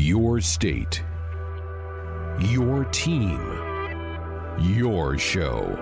[0.00, 1.02] Your state.
[2.38, 3.42] Your team.
[4.60, 5.74] Your show.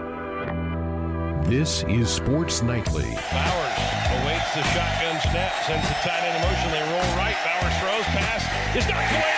[1.44, 3.04] This is Sports Nightly.
[3.04, 3.76] Bowers
[4.16, 6.70] awaits the shotgun snap, sends the tight end in motion.
[6.72, 7.36] They roll right.
[7.44, 8.40] Bowers throws, pass
[8.74, 9.36] is knocked away.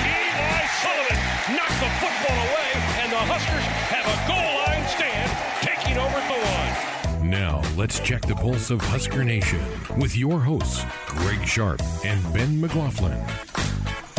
[0.00, 1.20] Eli Sullivan
[1.52, 2.70] knocked the football away,
[3.04, 5.28] and the Huskers have a goal line stand,
[5.60, 7.28] taking over the one.
[7.28, 9.60] Now, let's check the pulse of Husker Nation
[9.98, 13.22] with your hosts, Greg Sharp and Ben McLaughlin.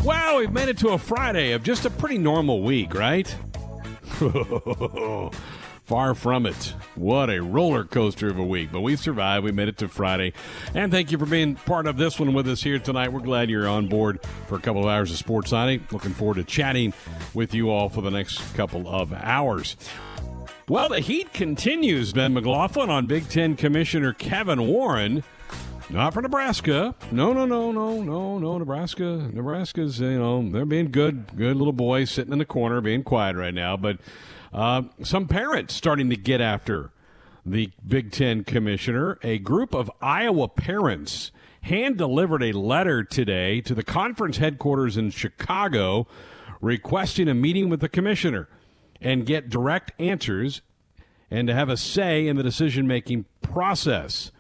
[0.04, 3.28] Wow, we've made it to a Friday of just a pretty normal week, right?
[5.83, 6.73] Far from it.
[6.96, 8.70] What a roller coaster of a week.
[8.71, 9.43] But we've survived.
[9.43, 10.33] We made it to Friday.
[10.73, 13.11] And thank you for being part of this one with us here tonight.
[13.11, 15.92] We're glad you're on board for a couple of hours of Sports Night.
[15.92, 16.93] Looking forward to chatting
[17.34, 19.75] with you all for the next couple of hours.
[20.70, 25.23] Well, the heat continues, Ben McLaughlin, on Big Ten Commissioner Kevin Warren.
[25.92, 26.93] Not for Nebraska.
[27.11, 28.57] No, no, no, no, no, no.
[28.60, 33.02] Nebraska, Nebraska's, you know, they're being good, good little boys sitting in the corner, being
[33.04, 33.76] quiet right now.
[33.76, 33.98] But
[34.54, 36.92] uh, some parents starting to get after
[37.44, 39.18] the Big Ten commissioner.
[39.23, 41.31] A group of Iowa parents
[41.62, 46.08] hand delivered a letter today to the conference headquarters in Chicago
[46.62, 48.48] requesting a meeting with the commissioner
[49.02, 50.62] and get direct answers
[51.31, 54.31] and to have a say in the decision making process.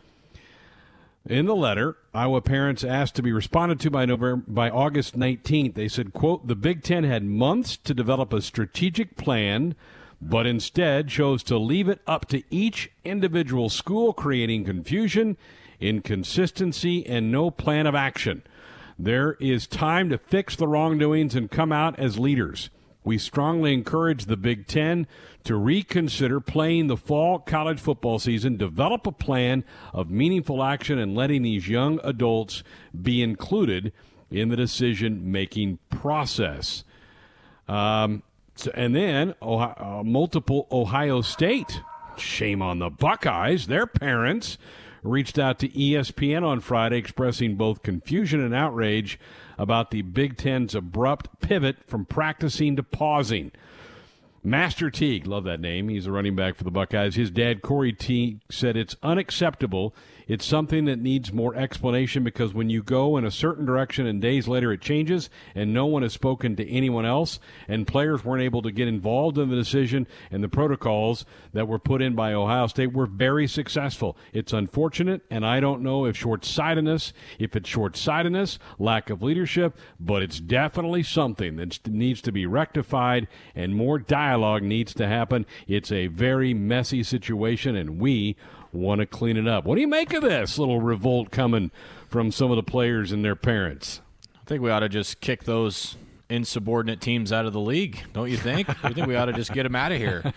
[1.27, 5.75] In the letter, Iowa parents asked to be responded to by November by August 19th.
[5.75, 9.75] They said, quote, the Big 10 had months to develop a strategic plan,
[10.21, 15.37] but instead chose to leave it up to each individual school, creating confusion,
[15.79, 18.41] inconsistency, and no plan of action.
[18.97, 22.69] There is time to fix the wrongdoings and come out as leaders.
[23.03, 25.07] We strongly encourage the Big Ten
[25.45, 31.15] to reconsider playing the fall college football season, develop a plan of meaningful action, and
[31.15, 32.63] letting these young adults
[33.01, 33.93] be included
[34.29, 36.83] in the decision making process.
[37.67, 38.23] Um,
[38.55, 41.81] so, and then Ohio, uh, multiple Ohio State,
[42.17, 44.57] shame on the Buckeyes, their parents
[45.03, 49.19] reached out to ESPN on Friday expressing both confusion and outrage
[49.57, 53.51] about the Big Ten's abrupt pivot from practicing to pausing.
[54.43, 55.89] Master Teague, love that name.
[55.89, 57.15] He's a running back for the Buckeyes.
[57.15, 59.93] His dad, Corey Teague, said it's unacceptable.
[60.29, 64.21] It's something that needs more explanation because when you go in a certain direction and
[64.21, 68.43] days later it changes and no one has spoken to anyone else and players weren't
[68.43, 72.31] able to get involved in the decision and the protocols that were put in by
[72.31, 74.15] Ohio State were very successful.
[74.31, 80.21] It's unfortunate and I don't know if short-sightedness, if it's short-sightedness, lack of leadership, but
[80.21, 85.47] it's definitely something that needs to be rectified and more dialogue needs to happen.
[85.67, 88.35] It's a very messy situation and we
[88.71, 89.65] want to clean it up.
[89.65, 91.71] What do you make of this little revolt coming
[92.07, 94.01] from some of the players and their parents?
[94.35, 95.95] I think we ought to just kick those
[96.29, 98.69] insubordinate teams out of the league, don't you think?
[98.83, 100.33] I think we ought to just get them out of here.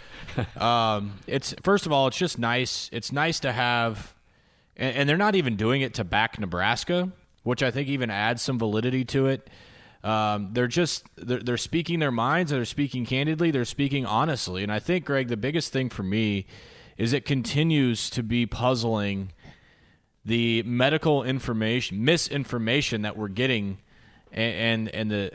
[0.57, 2.89] Um, it's first of all, it's just nice.
[2.93, 4.15] It's nice to have,
[4.77, 8.41] and, and, they're not even doing it to back Nebraska, which I think even adds
[8.41, 9.51] some validity to it.
[10.03, 12.51] Um, they're just they're, they're speaking their minds.
[12.51, 13.51] They're speaking candidly.
[13.51, 16.47] They're speaking honestly, and I think Greg, the biggest thing for me
[16.97, 19.33] is it continues to be puzzling
[20.25, 23.79] the medical information misinformation that we're getting
[24.31, 25.33] and and, and the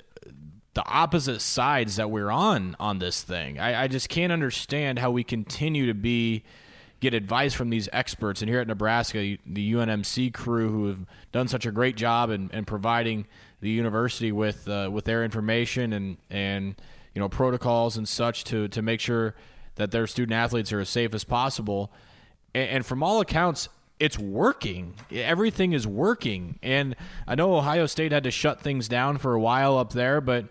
[0.73, 3.57] the opposite sides that we're on on this thing.
[3.57, 6.43] I, I just can't understand how we continue to be
[6.99, 8.43] get advice from these experts.
[8.43, 10.99] And here at Nebraska, the UNMC crew who have
[11.31, 13.25] done such a great job in, in providing
[13.59, 16.75] the university with uh, with their information and and
[17.15, 19.33] you know protocols and such to to make sure
[19.77, 21.91] that their student athletes are as safe as possible.
[22.53, 24.93] And, and from all accounts, it's working.
[25.11, 26.59] Everything is working.
[26.61, 26.95] And
[27.27, 30.45] I know Ohio State had to shut things down for a while up there, but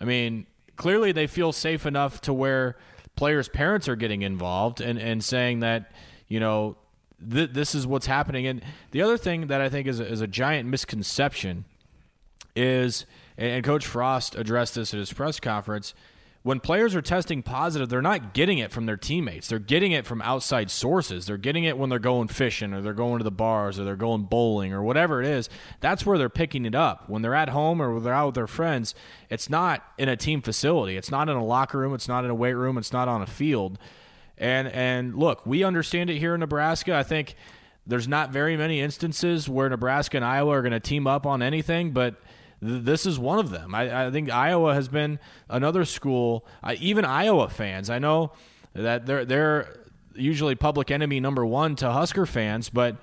[0.00, 2.76] I mean, clearly they feel safe enough to where
[3.16, 5.92] players' parents are getting involved and, and saying that,
[6.26, 6.76] you know,
[7.30, 8.46] th- this is what's happening.
[8.46, 11.66] And the other thing that I think is a, is a giant misconception
[12.56, 13.04] is,
[13.36, 15.92] and Coach Frost addressed this at his press conference,
[16.42, 19.48] when players are testing positive, they're not getting it from their teammates.
[19.48, 21.26] They're getting it from outside sources.
[21.26, 23.94] They're getting it when they're going fishing or they're going to the bars or they're
[23.94, 25.50] going bowling or whatever it is.
[25.80, 27.10] That's where they're picking it up.
[27.10, 28.94] When they're at home or they're out with their friends,
[29.28, 30.96] it's not in a team facility.
[30.96, 31.92] It's not in a locker room.
[31.92, 32.78] It's not in a weight room.
[32.78, 33.78] It's not on a field.
[34.38, 36.94] And and look, we understand it here in Nebraska.
[36.94, 37.34] I think
[37.86, 41.42] there's not very many instances where Nebraska and Iowa are going to team up on
[41.42, 42.14] anything, but–
[42.60, 43.74] this is one of them.
[43.74, 45.18] I, I think Iowa has been
[45.48, 46.46] another school.
[46.78, 48.32] Even Iowa fans, I know
[48.74, 49.76] that they're they're
[50.14, 52.96] usually public enemy number one to Husker fans, but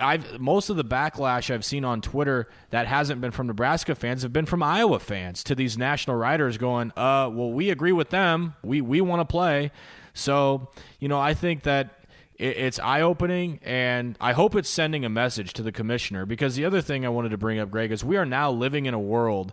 [0.00, 4.22] I've most of the backlash I've seen on Twitter that hasn't been from Nebraska fans
[4.22, 8.10] have been from Iowa fans to these national writers going, "Uh, well, we agree with
[8.10, 8.54] them.
[8.62, 9.72] We we want to play."
[10.14, 11.99] So, you know, I think that
[12.40, 16.24] it's eye opening, and I hope it's sending a message to the commissioner.
[16.24, 18.86] Because the other thing I wanted to bring up, Greg, is we are now living
[18.86, 19.52] in a world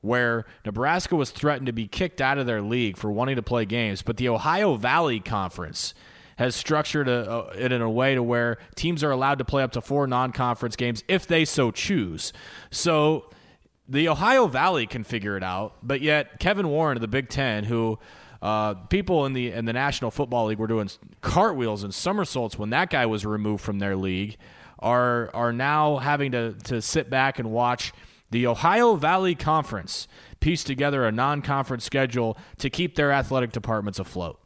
[0.00, 3.64] where Nebraska was threatened to be kicked out of their league for wanting to play
[3.64, 5.94] games, but the Ohio Valley Conference
[6.36, 9.62] has structured a, a, it in a way to where teams are allowed to play
[9.62, 12.32] up to four non-conference games if they so choose.
[12.70, 13.30] So
[13.88, 17.64] the Ohio Valley can figure it out, but yet Kevin Warren of the Big Ten,
[17.64, 17.98] who
[18.42, 20.90] uh, people in the in the National Football League were doing
[21.20, 24.36] cartwheels and somersaults when that guy was removed from their league,
[24.80, 27.92] are are now having to to sit back and watch
[28.30, 30.08] the Ohio Valley Conference
[30.40, 34.40] piece together a non-conference schedule to keep their athletic departments afloat.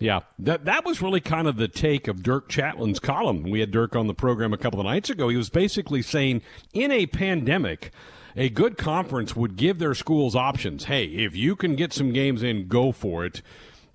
[0.00, 3.44] Yeah, that that was really kind of the take of Dirk Chatelain's column.
[3.44, 5.28] We had Dirk on the program a couple of nights ago.
[5.28, 6.42] He was basically saying,
[6.72, 7.92] in a pandemic,
[8.36, 10.84] a good conference would give their schools options.
[10.84, 13.42] Hey, if you can get some games in, go for it.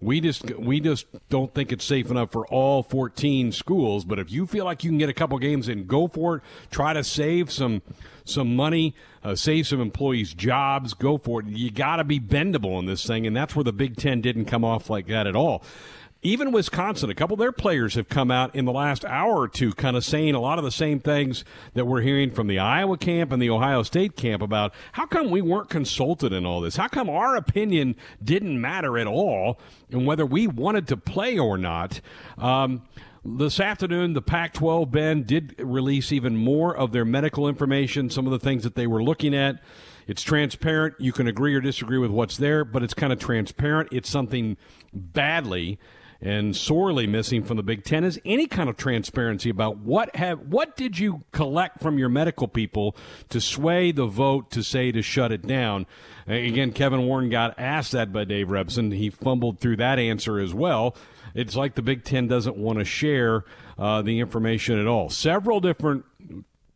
[0.02, 4.04] We just we just don't think it's safe enough for all 14 schools.
[4.04, 6.42] But if you feel like you can get a couple games in, go for it.
[6.72, 7.82] Try to save some
[8.26, 10.94] some money, uh, save some employees' jobs.
[10.94, 11.48] Go for it.
[11.48, 14.46] You got to be bendable in this thing, and that's where the Big Ten didn't
[14.46, 15.64] come off like that at all
[16.24, 19.48] even Wisconsin, a couple of their players have come out in the last hour or
[19.48, 21.44] two kind of saying a lot of the same things
[21.74, 25.30] that we're hearing from the Iowa camp and the Ohio State camp about how come
[25.30, 26.78] we weren't consulted in all this?
[26.78, 29.60] How come our opinion didn't matter at all
[29.92, 32.00] and whether we wanted to play or not?
[32.38, 32.84] Um,
[33.26, 38.26] this afternoon, the Pac 12 Ben did release even more of their medical information, some
[38.26, 39.62] of the things that they were looking at.
[40.08, 40.96] It's transparent.
[41.00, 43.90] You can agree or disagree with what's there, but it's kind of transparent.
[43.92, 44.58] It's something
[44.94, 45.80] badly
[46.24, 50.40] and sorely missing from the Big Ten is any kind of transparency about what have
[50.40, 52.96] what did you collect from your medical people
[53.28, 55.86] to sway the vote to say to shut it down.
[56.26, 58.96] Again, Kevin Warren got asked that by Dave Revsine.
[58.96, 60.96] He fumbled through that answer as well.
[61.36, 63.44] It's like the Big Ten doesn't want to share
[63.78, 65.10] uh, the information at all.
[65.10, 66.06] Several different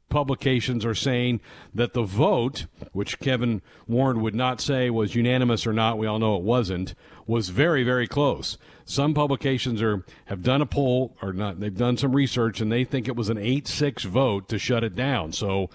[0.10, 1.40] publications are saying
[1.74, 6.20] that the vote, which Kevin Warren would not say was unanimous or not, we all
[6.20, 6.96] know it wasn't,
[7.26, 8.58] was very, very close.
[8.90, 12.86] Some publications are have done a poll or not they've done some research and they
[12.86, 15.34] think it was an 8-6 vote to shut it down.
[15.34, 15.70] So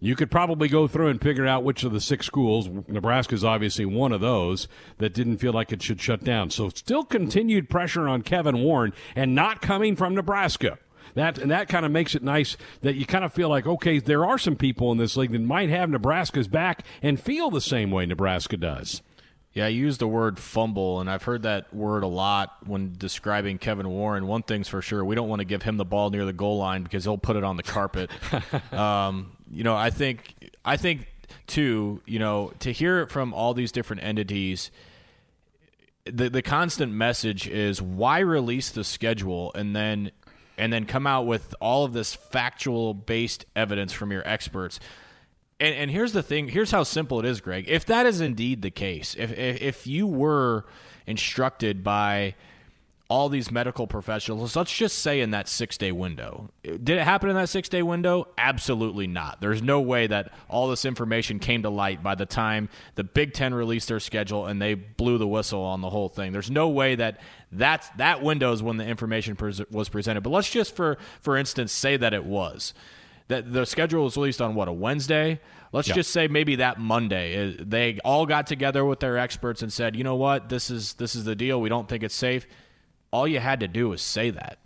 [0.00, 3.44] you could probably go through and figure out which of the six schools, Nebraska is
[3.44, 4.68] obviously one of those,
[4.98, 6.50] that didn't feel like it should shut down.
[6.50, 10.78] So still continued pressure on Kevin Warren and not coming from Nebraska.
[11.14, 14.00] That and that kind of makes it nice that you kind of feel like okay,
[14.00, 17.60] there are some people in this league that might have Nebraska's back and feel the
[17.60, 19.02] same way Nebraska does.
[19.56, 23.56] Yeah, I use the word fumble, and I've heard that word a lot when describing
[23.56, 24.26] Kevin Warren.
[24.26, 26.58] One thing's for sure, we don't want to give him the ball near the goal
[26.58, 28.10] line because he'll put it on the carpet.
[28.74, 31.06] um, you know, I think, I think
[31.46, 34.70] too, you know, to hear it from all these different entities,
[36.04, 40.10] the the constant message is why release the schedule and then
[40.58, 44.80] and then come out with all of this factual based evidence from your experts
[45.58, 46.48] and, and here's the thing.
[46.48, 47.66] Here's how simple it is, Greg.
[47.68, 50.66] If that is indeed the case, if, if, if you were
[51.06, 52.34] instructed by
[53.08, 56.50] all these medical professionals, let's just say in that six day window.
[56.62, 58.28] Did it happen in that six day window?
[58.36, 59.40] Absolutely not.
[59.40, 63.32] There's no way that all this information came to light by the time the Big
[63.32, 66.32] Ten released their schedule and they blew the whistle on the whole thing.
[66.32, 67.20] There's no way that
[67.52, 69.36] that's, that window is when the information
[69.70, 70.22] was presented.
[70.22, 72.74] But let's just, for, for instance, say that it was
[73.28, 75.40] that the schedule was released on what a Wednesday.
[75.72, 79.72] Let's just say maybe that Monday uh, they all got together with their experts and
[79.72, 81.60] said, you know what, this is this is the deal.
[81.60, 82.46] We don't think it's safe.
[83.10, 84.58] All you had to do was say that.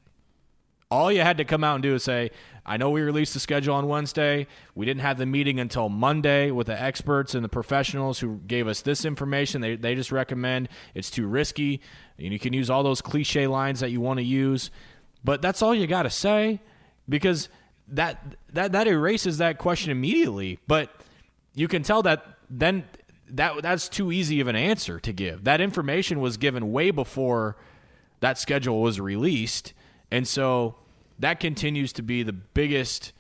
[0.91, 2.33] All you had to come out and do is say,
[2.67, 4.49] I know we released the schedule on Wednesday.
[4.75, 8.67] We didn't have the meeting until Monday with the experts and the professionals who gave
[8.67, 9.61] us this information.
[9.61, 11.81] They, they just recommend it's too risky.
[12.19, 14.73] And you can use all those cliche lines that you want to use.
[15.23, 16.61] But that's all you got to say
[17.09, 17.49] because–
[17.91, 20.59] that that that erases that question immediately.
[20.67, 20.91] But
[21.55, 22.85] you can tell that then
[23.31, 25.45] that that's too easy of an answer to give.
[25.45, 27.57] That information was given way before
[28.21, 29.73] that schedule was released,
[30.11, 30.77] and so
[31.19, 33.13] that continues to be the biggest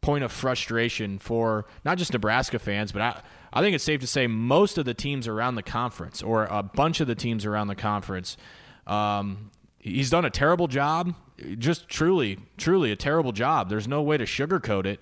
[0.00, 3.20] point of frustration for not just Nebraska fans, but I,
[3.52, 6.62] I think it's safe to say most of the teams around the conference, or a
[6.62, 8.36] bunch of the teams around the conference.
[8.86, 11.14] Um, he's done a terrible job
[11.58, 13.68] just truly, truly a terrible job.
[13.68, 15.00] There's no way to sugarcoat it.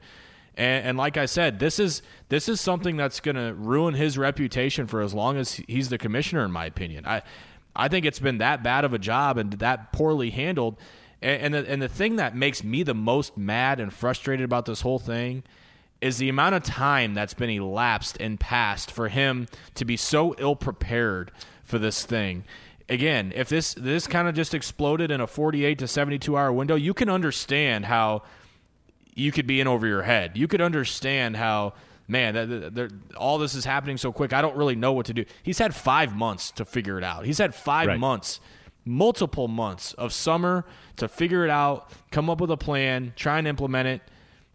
[0.56, 4.18] And, and like I said, this is this is something that's going to ruin his
[4.18, 6.44] reputation for as long as he's the commissioner.
[6.44, 7.22] In my opinion, I
[7.74, 10.76] I think it's been that bad of a job and that poorly handled.
[11.22, 14.66] And, and the, and the thing that makes me the most mad and frustrated about
[14.66, 15.44] this whole thing
[16.00, 20.34] is the amount of time that's been elapsed and passed for him to be so
[20.38, 21.32] ill prepared
[21.64, 22.44] for this thing.
[22.88, 26.76] Again, if this this kind of just exploded in a 48 to 72 hour window,
[26.76, 28.22] you can understand how
[29.14, 30.36] you could be in over your head.
[30.36, 31.72] You could understand how
[32.08, 34.32] man, all this is happening so quick.
[34.32, 35.24] I don't really know what to do.
[35.42, 37.24] He's had five months to figure it out.
[37.26, 37.98] He's had five Right.
[37.98, 38.38] months,
[38.84, 40.64] multiple months of summer
[40.96, 44.02] to figure it out, come up with a plan, try and implement it.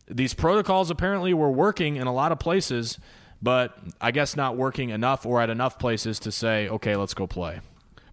[0.10, 2.98] These protocols apparently were working in a lot of places,
[3.42, 7.28] but I guess not working enough or at enough places to say, okay, let's go
[7.28, 7.60] play.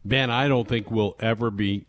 [0.08, 1.84] Ben, I don't think we'll ever be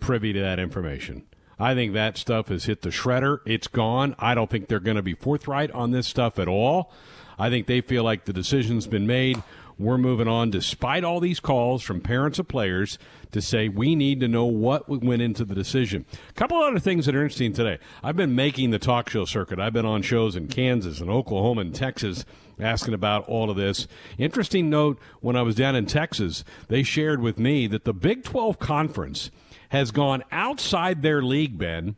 [0.00, 1.22] privy to that information.
[1.60, 3.38] I think that stuff has hit the shredder.
[3.46, 4.16] It's gone.
[4.18, 6.90] I don't think they're going to be forthright on this stuff at all.
[7.38, 9.40] I think they feel like the decision's been made.
[9.78, 12.98] We're moving on, despite all these calls from parents of players
[13.30, 16.04] to say we need to know what went into the decision.
[16.30, 17.78] A couple other things that are interesting today.
[18.02, 19.60] I've been making the talk show circuit.
[19.60, 22.24] I've been on shows in Kansas and Oklahoma and Texas
[22.62, 23.88] asking about all of this.
[24.18, 28.24] Interesting note when I was down in Texas, they shared with me that the Big
[28.24, 29.30] 12 Conference
[29.70, 31.96] has gone outside their league, Ben,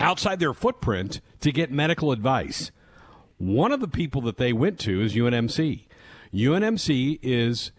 [0.00, 2.70] outside their footprint to get medical advice.
[3.36, 5.86] One of the people that they went to is UNMC.
[6.32, 7.72] UNMC is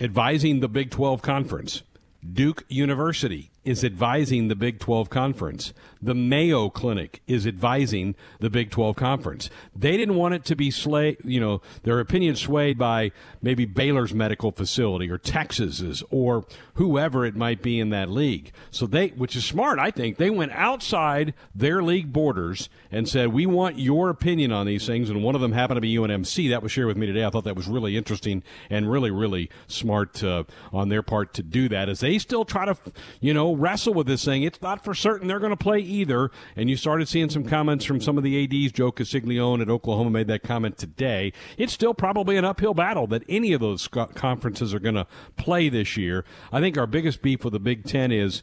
[0.00, 1.82] advising the Big 12 Conference.
[2.30, 5.72] Duke University is advising the Big 12 Conference.
[6.00, 9.50] The Mayo Clinic is advising the Big 12 Conference.
[9.74, 14.12] They didn't want it to be swayed, you know, their opinion swayed by maybe Baylor's
[14.12, 18.52] medical facility or Texas's or whoever it might be in that league.
[18.70, 23.32] So they, which is smart, I think, they went outside their league borders and said,
[23.32, 26.50] "We want your opinion on these things." And one of them happened to be UNMC.
[26.50, 27.24] That was shared with me today.
[27.24, 31.42] I thought that was really interesting and really, really smart uh, on their part to
[31.42, 31.88] do that.
[31.88, 32.76] As they still try to,
[33.20, 36.30] you know, wrestle with this thing, it's not for certain they're going to play either.
[36.56, 38.72] And you started seeing some comments from some of the ads.
[38.72, 41.32] Joe Castiglione at Oklahoma made that comment today.
[41.56, 45.06] It's still probably an uphill battle that any of those conferences are going to
[45.36, 46.24] play this year.
[46.52, 48.42] I think our biggest beef with the Big Ten is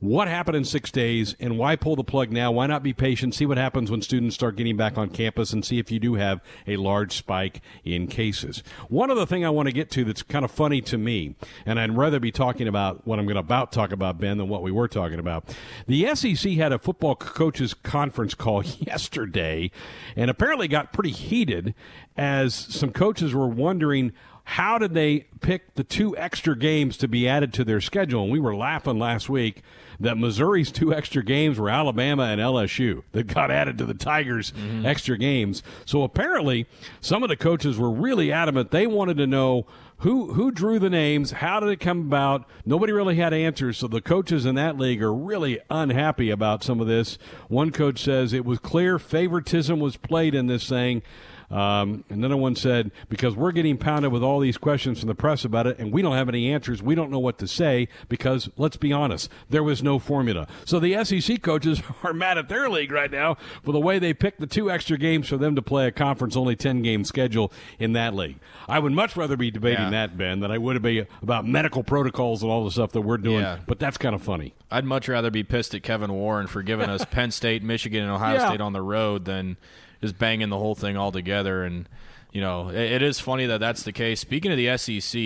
[0.00, 2.52] what happened in six days and why pull the plug now?
[2.52, 5.64] Why not be patient, see what happens when students start getting back on campus and
[5.64, 8.62] see if you do have a large spike in cases.
[8.88, 11.34] One other thing I want to get to that's kind of funny to me,
[11.64, 14.48] and I'd rather be talking about what I'm going to about talk about, Ben, than
[14.48, 15.56] what we were talking about.
[15.86, 19.70] The SEC had a football coaches conference call yesterday
[20.14, 21.74] and apparently got pretty heated
[22.16, 24.12] as some coaches were wondering
[24.50, 28.22] how did they pick the two extra games to be added to their schedule?
[28.22, 29.62] And we were laughing last week
[30.00, 34.52] that Missouri's two extra games were Alabama and LSU that got added to the Tigers'
[34.52, 34.86] mm-hmm.
[34.86, 35.62] extra games.
[35.84, 36.66] So apparently,
[37.00, 38.70] some of the coaches were really adamant.
[38.70, 39.66] They wanted to know
[39.98, 42.46] who who drew the names, how did it come about.
[42.66, 43.78] Nobody really had answers.
[43.78, 47.16] So the coaches in that league are really unhappy about some of this.
[47.48, 51.02] One coach says it was clear favoritism was played in this thing.
[51.50, 55.44] Um, another one said, because we're getting pounded with all these questions from the press
[55.44, 58.48] about it, and we don't have any answers, we don't know what to say because,
[58.56, 60.46] let's be honest, there was no formula.
[60.64, 64.12] So the SEC coaches are mad at their league right now for the way they
[64.12, 67.52] picked the two extra games for them to play a conference only 10 game schedule
[67.78, 68.38] in that league.
[68.68, 69.90] I would much rather be debating Yeah.
[69.90, 73.18] that, Ben, than I would be about medical protocols and all the stuff that we're
[73.18, 73.58] doing, Yeah.
[73.66, 74.54] but that's kind of funny.
[74.70, 78.10] I'd much rather be pissed at Kevin Warren for giving us Penn State, Michigan, and
[78.10, 78.48] Ohio Yeah.
[78.48, 79.56] State on the road than
[80.00, 81.64] just banging the whole thing all together.
[81.64, 81.88] And
[82.32, 84.20] you know, it, it is funny that that's the case.
[84.20, 85.20] Speaking of the SEC,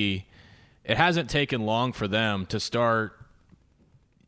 [0.85, 3.17] it hasn't taken long for them to start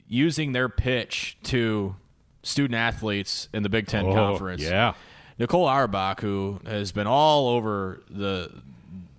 [0.09, 1.97] using their pitch to
[2.43, 4.63] student athletes in the Big Ten Oh, conference.
[4.63, 4.95] Yeah.
[5.39, 8.51] Nicole Auerbach, who has been all over the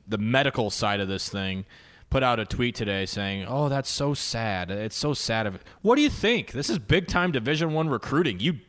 [0.07, 1.65] the medical side of this thing,
[2.09, 4.69] put out a tweet today saying, "Oh, that's so sad.
[4.69, 6.51] It's so sad of it." What do you think?
[6.51, 8.39] This is big time Division One recruiting.
[8.39, 8.59] You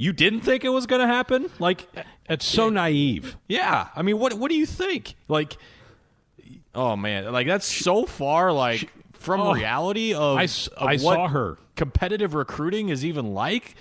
[0.00, 1.50] you didn't think it was going to happen?
[1.58, 1.86] Like,
[2.28, 3.36] It's so naive.
[3.48, 3.88] yeah.
[3.94, 5.14] I mean, what what do you think?
[5.28, 5.56] Like,
[6.74, 11.00] oh man, like that's so far like from Oh, reality of, I of I what
[11.16, 11.58] saw her.
[11.76, 13.74] competitive recruiting is even like.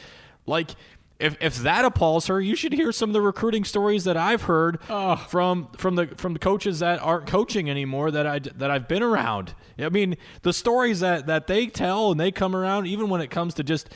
[0.46, 0.72] Like,
[1.20, 4.44] if if that appalls her, you should hear some of the recruiting stories that I've
[4.44, 4.80] heard
[5.28, 9.04] from from the from the coaches that aren't coaching anymore that I that I've been
[9.04, 9.54] around.
[9.78, 13.30] I mean, the stories that that they tell and they come around, even when it
[13.30, 13.90] comes to just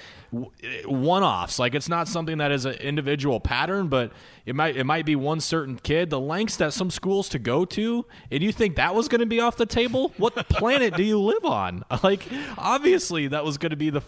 [0.86, 4.12] one offs, like it's not something that is an individual pattern, but
[4.46, 6.10] it might it might be one certain kid.
[6.10, 9.26] The lengths that some schools to go to, and you think that was going to
[9.26, 10.12] be off the table?
[10.18, 11.86] What planet do you live on?
[12.04, 12.28] Like,
[12.58, 14.02] obviously, that was going to be the.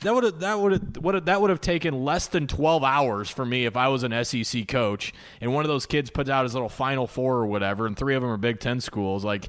[0.00, 3.66] That would have that would that would have taken less than twelve hours for me
[3.66, 6.68] if I was an SEC coach and one of those kids puts out his little
[6.68, 9.24] Final Four or whatever, and three of them are Big Ten schools.
[9.24, 9.48] Like,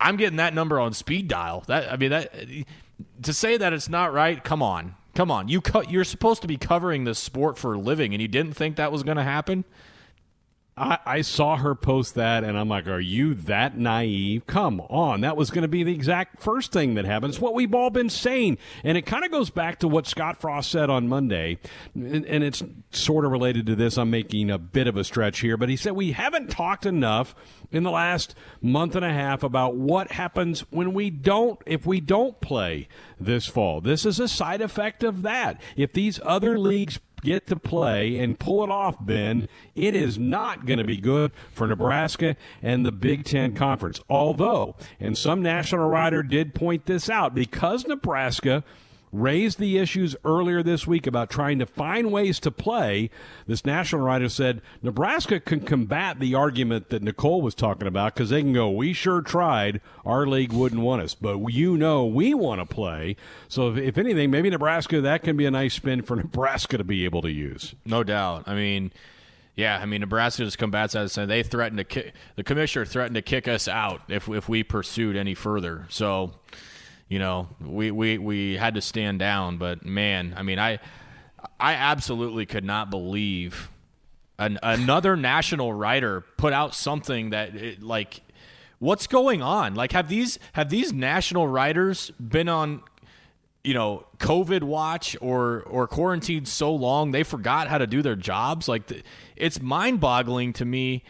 [0.00, 1.64] I'm getting that number on speed dial.
[1.66, 2.32] That I mean that
[3.22, 4.94] to say that it's not right, come on.
[5.14, 5.48] Come on.
[5.48, 8.54] You co- you're supposed to be covering this sport for a living and you didn't
[8.54, 9.64] think that was going to happen?
[10.76, 14.44] I, I, saw her post that, and I'm like, "Are you that naive?
[14.48, 17.32] Come on, that was going to be the exact first thing that happened.
[17.32, 20.40] It's what we've all been saying, and it kind of goes back to what Scott
[20.40, 21.58] Frost said on Monday,
[21.94, 23.96] and, and it's sort of related to this.
[23.96, 27.36] I'm making a bit of a stretch here, but he said we haven't talked enough
[27.70, 32.00] in the last month and a half about what happens when we don't, if we
[32.00, 32.88] don't play
[33.20, 33.80] this fall.
[33.80, 35.60] This is a side effect of that.
[35.76, 40.66] If these other leagues get to play and pull it off, Ben, it is not
[40.66, 44.00] going to be good for Nebraska and the Big Ten Conference.
[44.08, 48.62] Although, and some national writer did point this out, because Nebraska–
[49.14, 53.10] raised the issues earlier this week about trying to find ways to play.
[53.46, 58.30] This national writer said Nebraska can combat the argument that Nicole was talking about because
[58.30, 59.80] they can go, we sure tried.
[60.04, 63.16] Our league wouldn't want us, but you know we want to play.
[63.48, 66.84] So if, if anything, maybe Nebraska, that can be a nice spin for Nebraska to
[66.84, 67.74] be able to use.
[67.84, 68.44] No doubt.
[68.46, 68.92] I mean,
[69.54, 73.14] yeah, I mean Nebraska just combats that and they threatened to kick the commissioner threatened
[73.14, 75.86] to kick us out if if we pursued any further.
[75.88, 76.32] So
[77.08, 79.58] you know, we, we, we had to stand down.
[79.58, 80.78] But man, I mean, I
[81.60, 83.70] I absolutely could not believe
[84.38, 88.20] an, another national writer put out something that it, like
[88.78, 89.74] what's going on?
[89.74, 92.82] Like have these have these national writers been on
[93.62, 98.16] you know COVID watch or or quarantined so long they forgot how to do their
[98.16, 98.68] jobs?
[98.68, 99.04] Like
[99.36, 101.04] it's mind boggling to me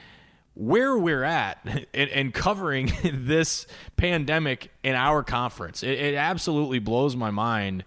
[0.54, 5.82] where we're at and, covering this pandemic in our conference.
[5.82, 7.84] It, it absolutely blows my mind.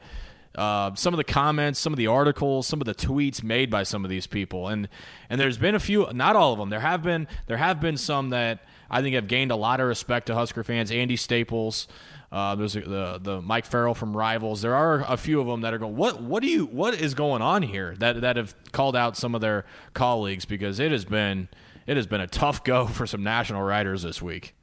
[0.54, 3.84] Uh, some of the comments, some of the articles, some of the tweets made by
[3.84, 4.90] some of these people, and
[5.30, 6.72] and there's been a few, not all of them.
[6.72, 9.88] There have been there have been some that I think have gained a lot of
[9.88, 10.92] respect to Husker fans.
[10.92, 11.88] Andy Staples,
[12.32, 14.64] uh, there's the the Mike Farrell from Rivals.
[14.64, 17.14] There are a few of them that are going, what what do you what is
[17.14, 17.96] going on here?
[18.00, 21.50] That that have called out some of their colleagues because it has been
[21.88, 24.54] it has been a tough go for some national writers this week.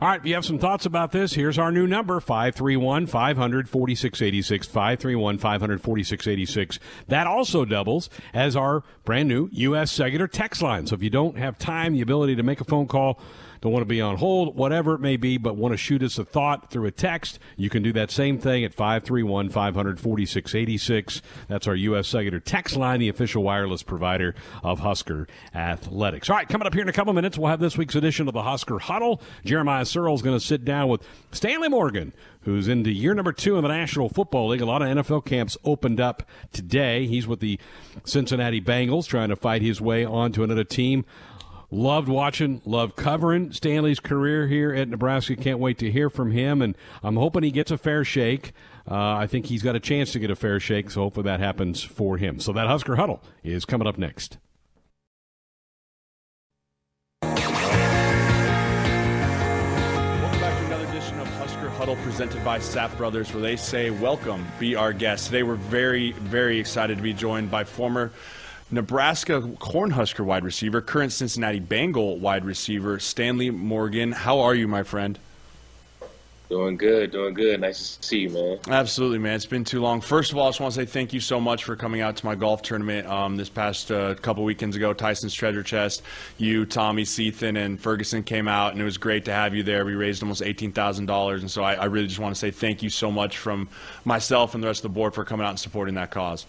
[0.00, 3.68] All right, if you have some thoughts about this, here's our new number 531 500
[3.68, 4.66] 4686.
[4.66, 6.78] 531 500 4686.
[7.08, 9.92] That also doubles as our brand new U.S.
[9.92, 10.86] Cellular text line.
[10.86, 13.20] So if you don't have time, the ability to make a phone call,
[13.60, 16.18] don't want to be on hold, whatever it may be, but want to shoot us
[16.18, 21.66] a thought through a text, you can do that same thing at 531 546 That's
[21.66, 22.08] our U.S.
[22.08, 26.30] Cellular text line, the official wireless provider of Husker Athletics.
[26.30, 28.34] All right, coming up here in a couple minutes, we'll have this week's edition of
[28.34, 29.20] the Husker Huddle.
[29.44, 33.56] Jeremiah Sirles is going to sit down with Stanley Morgan, who's into year number two
[33.56, 34.62] in the National Football League.
[34.62, 37.06] A lot of NFL camps opened up today.
[37.06, 37.58] He's with the
[38.04, 41.04] Cincinnati Bengals, trying to fight his way onto another team.
[41.72, 45.36] Loved watching, loved covering Stanley's career here at Nebraska.
[45.36, 48.52] Can't wait to hear from him, and I'm hoping he gets a fair shake.
[48.90, 51.38] Uh, I think he's got a chance to get a fair shake, so hopefully that
[51.38, 52.40] happens for him.
[52.40, 54.38] So that Husker Huddle is coming up next.
[57.22, 57.60] Welcome
[60.40, 64.44] back to another edition of Husker Huddle presented by Sapp Brothers, where they say, Welcome,
[64.58, 65.26] be our guest.
[65.26, 68.10] Today we're very, very excited to be joined by former
[68.70, 74.12] Nebraska Cornhusker wide receiver, current Cincinnati Bengal wide receiver, Stanley Morgan.
[74.12, 75.18] How are you, my friend?
[76.48, 77.60] Doing good, doing good.
[77.60, 78.58] Nice to see you, man.
[78.68, 79.36] Absolutely, man.
[79.36, 80.00] It's been too long.
[80.00, 82.16] First of all, I just want to say thank you so much for coming out
[82.16, 84.92] to my golf tournament um, this past uh, couple weekends ago.
[84.92, 86.02] Tyson's Treasure Chest.
[86.38, 89.84] You, Tommy, Cethan, and Ferguson came out, and it was great to have you there.
[89.84, 92.50] We raised almost eighteen thousand dollars, and so I, I really just want to say
[92.50, 93.68] thank you so much from
[94.04, 96.46] myself and the rest of the board for coming out and supporting that cause.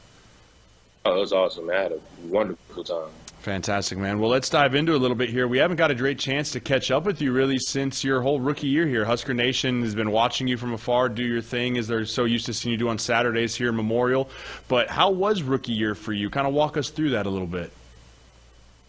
[1.06, 1.70] Oh, it was awesome.
[1.70, 3.10] I had a wonderful time.
[3.40, 4.20] Fantastic, man.
[4.20, 5.48] Well, let's dive into a little bit here.
[5.48, 8.40] We haven't got a great chance to catch up with you really since your whole
[8.40, 9.04] rookie year here.
[9.04, 12.46] Husker Nation has been watching you from afar do your thing as they're so used
[12.46, 14.30] to seeing you do on Saturdays here in Memorial.
[14.68, 16.30] But how was rookie year for you?
[16.30, 17.74] Kind of walk us through that a little bit.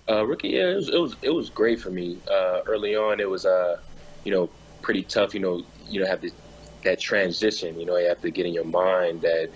[0.06, 2.18] Uh, rookie year, it was, it was, it was great for me.
[2.30, 3.78] Uh, early on, it was uh,
[4.24, 4.50] you know
[4.82, 5.32] pretty tough.
[5.32, 6.30] You know, you know have the,
[6.84, 7.80] that transition.
[7.80, 9.48] You know, you have to get in your mind that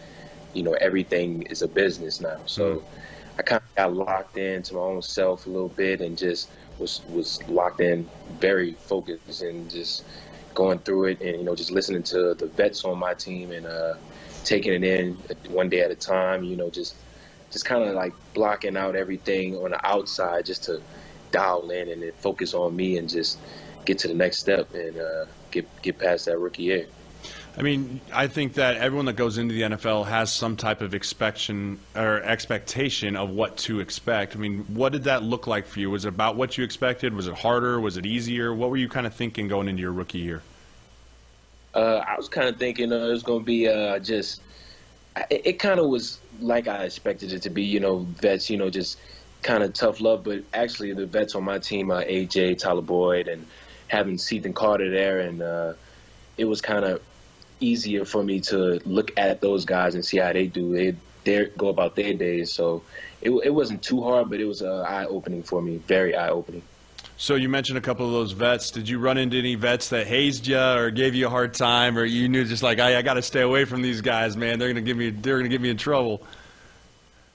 [0.54, 2.38] you know everything is a business now.
[2.46, 3.38] So mm-hmm.
[3.38, 7.02] I kind of got locked into my own self a little bit and just was
[7.08, 10.04] was locked in, very focused and just
[10.54, 13.66] going through it and you know just listening to the vets on my team and
[13.66, 13.94] uh,
[14.44, 15.14] taking it in
[15.48, 16.44] one day at a time.
[16.44, 16.94] You know, just
[17.50, 20.80] just kind of like blocking out everything on the outside just to
[21.32, 23.38] dial in and focus on me and just
[23.84, 26.86] get to the next step and uh, get get past that rookie year.
[27.58, 30.94] I mean, I think that everyone that goes into the NFL has some type of
[30.94, 34.36] expectation or expectation of what to expect.
[34.36, 35.90] I mean, what did that look like for you?
[35.90, 37.14] Was it about what you expected?
[37.14, 37.80] Was it harder?
[37.80, 38.54] Was it easier?
[38.54, 40.42] What were you kind of thinking going into your rookie year?
[41.74, 44.42] Uh, I was kind of thinking uh, it was going to be uh, just.
[45.30, 47.64] It, it kind of was like I expected it to be.
[47.64, 48.50] You know, vets.
[48.50, 48.98] You know, just
[49.40, 50.24] kind of tough love.
[50.24, 53.46] But actually, the vets on my team, uh, AJ, Tyler Boyd, and
[53.88, 55.72] having Cethan Carter there, and uh,
[56.36, 57.00] it was kind of
[57.60, 60.72] easier for me to look at those guys and see how they do.
[60.72, 62.52] They they go about their days.
[62.52, 62.82] So
[63.20, 65.76] it, it wasn't too hard, but it was uh, eye opening for me.
[65.78, 66.62] Very eye opening.
[67.18, 68.70] So you mentioned a couple of those vets.
[68.70, 71.96] Did you run into any vets that hazed you or gave you a hard time,
[71.96, 74.58] or you knew just like I, I got to stay away from these guys, man?
[74.58, 76.22] They're gonna give me they're gonna get me in trouble.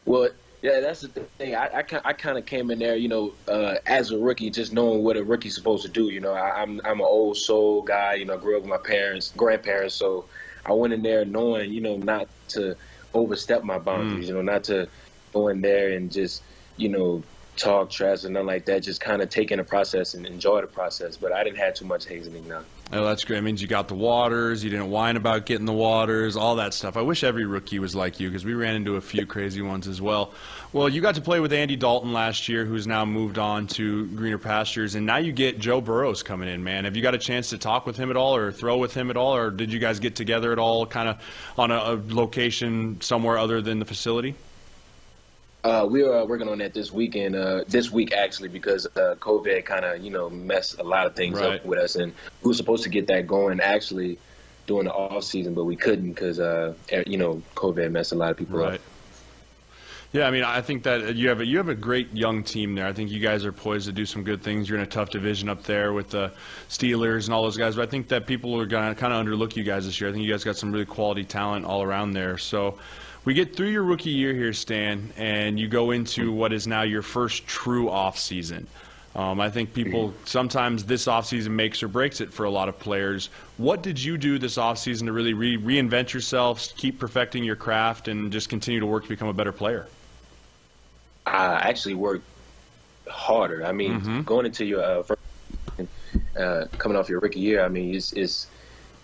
[0.05, 0.29] Well,
[0.62, 1.56] yeah, that's the thing.
[1.56, 4.74] I, I, I kind of came in there, you know, uh, as a rookie, just
[4.74, 6.10] knowing what a rookie's supposed to do.
[6.10, 8.15] You know, I, I'm I'm an old soul guy.
[8.15, 10.26] You know, I grew up with my parents, grandparents, so
[10.65, 12.76] I went in there knowing, you know, not to
[13.13, 14.26] overstep my boundaries.
[14.26, 14.28] Mm.
[14.28, 14.88] You know, not to
[15.34, 16.43] go in there and just,
[16.78, 17.24] you know,
[17.58, 18.84] talk trash and nothing like that.
[18.84, 21.17] Just kind of take in the process and enjoy the process.
[21.17, 22.63] But I didn't have too much hazing now.
[22.93, 23.38] Oh, that's great.
[23.38, 24.65] It means you got the waters.
[24.65, 26.97] You didn't whine about getting the waters, all that stuff.
[26.97, 29.88] I wish every rookie was like you because we ran into a few crazy ones
[29.88, 30.34] as well.
[30.73, 34.08] Well, you got to play with Andy Dalton last year, who's now moved on to
[34.08, 36.65] greener pastures, and now you get Joe Burrows coming in.
[36.65, 38.93] Man, have you got a chance to talk with him at all, or throw with
[38.93, 41.21] him at all, or did you guys get together at all, kind of
[41.58, 44.36] on a, a location somewhere other than the facility?
[45.63, 49.63] Uh, we are working on that this weekend, uh, this week actually, because uh, COVID
[49.65, 51.60] kind of you know messed a lot of things right.
[51.60, 54.17] up with us, and we were supposed to get that going actually
[54.65, 56.74] during the off season, but we couldn't because uh,
[57.06, 58.76] you know COVID messed a lot of people right.
[58.76, 58.82] up.
[60.13, 62.76] Yeah, I mean, I think that you have a, you have a great young team
[62.76, 62.86] there.
[62.86, 64.67] I think you guys are poised to do some good things.
[64.67, 66.34] You're in a tough division up there with the
[66.67, 69.26] Steelers and all those guys, but I think that people are going to kind of
[69.26, 70.10] underlook you guys this year.
[70.10, 72.38] I think you guys got some really quality talent all around there.
[72.38, 72.78] So
[73.25, 76.81] we get through your rookie year here, Stan, and you go into what is now
[76.81, 78.67] your first true off season.
[79.13, 82.79] Um, I think people sometimes this offseason makes or breaks it for a lot of
[82.79, 83.29] players.
[83.57, 88.07] What did you do this offseason to really re- reinvent yourself, keep perfecting your craft,
[88.07, 89.88] and just continue to work to become a better player?
[91.25, 92.25] I actually worked
[93.07, 93.65] harder.
[93.65, 94.21] I mean, mm-hmm.
[94.21, 95.21] going into your uh, first,
[96.39, 98.47] uh, coming off your rookie year, I mean, it's, it's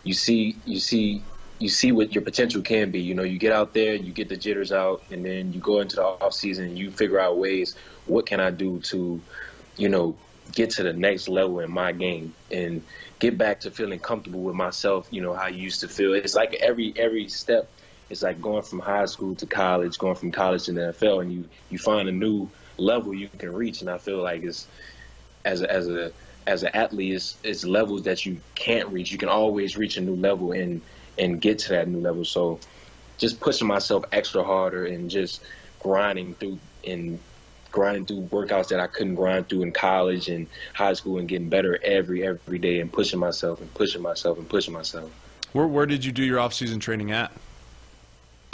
[0.04, 1.22] you see you see
[1.60, 3.00] you see what your potential can be.
[3.00, 5.80] You know, you get out there, you get the jitters out, and then you go
[5.80, 7.76] into the off season you figure out ways.
[8.06, 9.20] What can I do to,
[9.76, 10.16] you know,
[10.52, 12.82] get to the next level in my game and
[13.20, 15.08] get back to feeling comfortable with myself.
[15.12, 16.14] You know, how you used to feel.
[16.14, 17.70] It's like every every step.
[18.10, 21.34] It's like going from high school to college, going from college to the NFL, and
[21.34, 23.82] you you find a new level you can reach.
[23.82, 24.68] And I feel like it's
[25.44, 26.12] as a, as a
[26.46, 29.12] as an athlete, it's, it's levels that you can't reach.
[29.12, 30.82] You can always reach a new level and
[31.20, 32.26] and get to that new level.
[32.26, 32.60] So
[33.18, 35.44] just pushing myself extra harder and just
[35.80, 37.20] grinding through and
[37.72, 41.50] grinding through workouts that I couldn't grind through in college and high school and getting
[41.50, 45.12] better every every day and pushing myself and pushing myself and pushing myself.
[45.54, 47.32] Where where did you do your off season training at?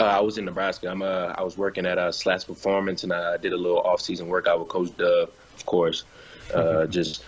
[0.00, 0.90] Uh, I was in Nebraska.
[0.90, 4.00] I'm uh, I was working at uh, Slats Performance and I did a little off
[4.00, 6.04] season workout with Coach Dub, of course.
[6.52, 7.24] Uh, just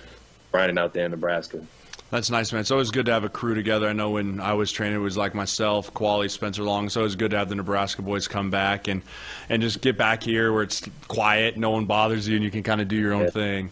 [0.52, 1.64] grinding out there in Nebraska.
[2.10, 2.60] That's nice, man.
[2.60, 3.88] It's always good to have a crew together.
[3.88, 6.88] I know when I was training, it was like myself, Quali, Spencer Long.
[6.88, 9.02] So it's good to have the Nebraska boys come back and,
[9.48, 12.62] and just get back here where it's quiet, no one bothers you, and you can
[12.62, 13.30] kind of do your own yeah.
[13.30, 13.70] thing.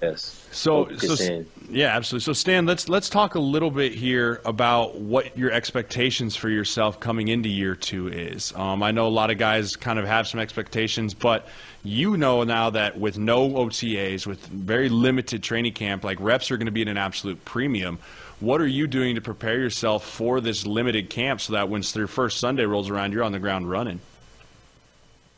[0.00, 0.46] Yes.
[0.52, 2.24] So, so yeah, absolutely.
[2.24, 7.00] So, Stan, let's let's talk a little bit here about what your expectations for yourself
[7.00, 8.54] coming into year two is.
[8.54, 11.48] Um, I know a lot of guys kind of have some expectations, but
[11.82, 16.56] you know now that with no OTAs, with very limited training camp, like reps are
[16.56, 17.98] going to be at an absolute premium.
[18.38, 22.06] What are you doing to prepare yourself for this limited camp so that when their
[22.06, 23.98] first Sunday rolls around, you're on the ground running?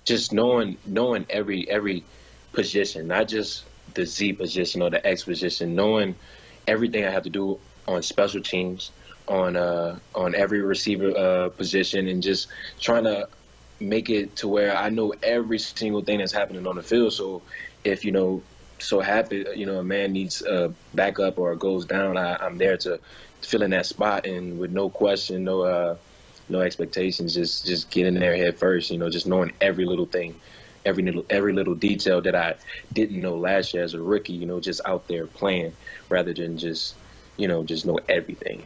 [0.05, 2.05] Just knowing knowing every every
[2.53, 6.15] position, not just the Z position or the X position, knowing
[6.67, 8.91] everything I have to do on special teams,
[9.29, 12.49] on uh, on every receiver uh, position, and just
[12.81, 13.29] trying to
[13.81, 17.13] make it to where I know every single thing that's happening on the field.
[17.13, 17.43] So
[17.83, 18.43] if you know,
[18.79, 22.77] so happy, you know, a man needs a backup or goes down, I, am there
[22.79, 23.01] to
[23.43, 25.97] fill in that spot and with no question, no uh,
[26.49, 28.91] no expectations, just just get in there head first.
[28.91, 30.39] You know, just knowing every little thing,
[30.85, 32.57] every little every little detail that I
[32.93, 34.33] didn't know last year as a rookie.
[34.33, 35.75] You know, just out there playing
[36.09, 36.95] rather than just
[37.37, 38.65] you know just know everything.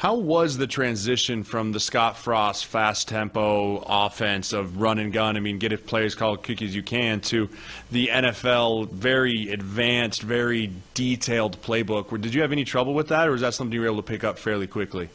[0.00, 5.36] How was the transition from the Scott Frost fast tempo offense of run and gun?
[5.36, 7.50] I mean, get it plays called quick as you can to
[7.90, 12.18] the NFL very advanced, very detailed playbook.
[12.18, 14.02] Did you have any trouble with that, or was that something you were able to
[14.02, 15.10] pick up fairly quickly?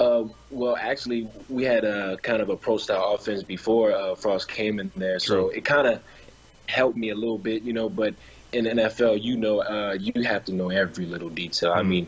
[0.00, 4.48] Uh, well, actually, we had a kind of a pro style offense before uh, Frost
[4.48, 5.36] came in there, True.
[5.36, 6.00] so it kind of
[6.66, 7.90] helped me a little bit, you know.
[7.90, 8.14] But
[8.52, 11.70] in the NFL, you know, uh, you have to know every little detail.
[11.70, 11.78] Mm-hmm.
[11.78, 12.06] I mean,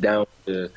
[0.00, 0.70] down to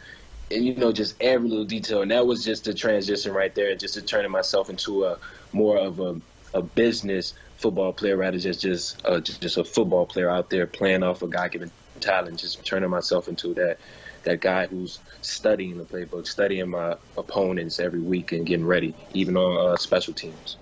[0.52, 2.02] and you know just every little detail.
[2.02, 5.18] And that was just the transition right there, just to turning myself into a
[5.52, 6.20] more of a,
[6.54, 10.66] a business football player rather just just uh, just, just a football player out there
[10.68, 12.40] playing off a God given talent.
[12.40, 13.80] Just turning myself into that
[14.24, 19.38] that guy who's studying the playbook, studying my opponents every week and getting ready, even
[19.38, 20.58] on uh, special teams.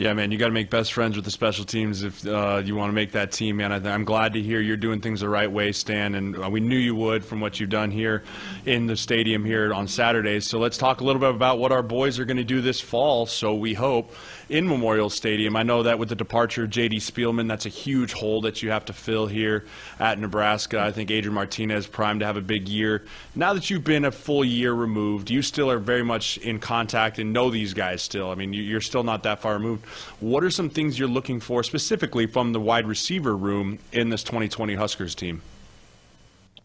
[0.00, 2.74] Yeah, man, you got to make best friends with the special teams if uh, you
[2.74, 3.70] want to make that team, man.
[3.70, 6.60] I, am glad to hear you're doing things the right way, Stan, and uh, we
[6.60, 8.22] knew you would from what you've done here
[8.64, 10.46] in the stadium here on Saturdays.
[10.46, 12.80] So let's talk a little bit about what our boys are going to do this
[12.80, 13.26] fall.
[13.26, 14.14] So we hope
[14.50, 15.54] in Memorial Stadium.
[15.54, 16.98] I know that with the departure of J.D.
[16.98, 19.64] Spielman, that's a huge hole that you have to fill here
[19.98, 20.80] at Nebraska.
[20.80, 23.04] I think Adrian Martinez primed to have a big year.
[23.34, 27.18] Now that you've been a full year removed, you still are very much in contact
[27.18, 28.30] and know these guys still.
[28.30, 29.86] I mean, you're still not that far removed.
[30.18, 34.24] What are some things you're looking for specifically from the wide receiver room in this
[34.24, 35.42] 2020 Huskers team?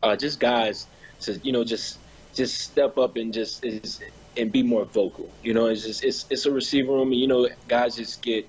[0.02, 0.88] Uh, just guys
[1.22, 1.98] to you know just
[2.34, 4.02] just step up and just is
[4.38, 5.30] and be more vocal.
[5.44, 8.48] You know, it's just it's it's a receiver room, and you know, guys just get,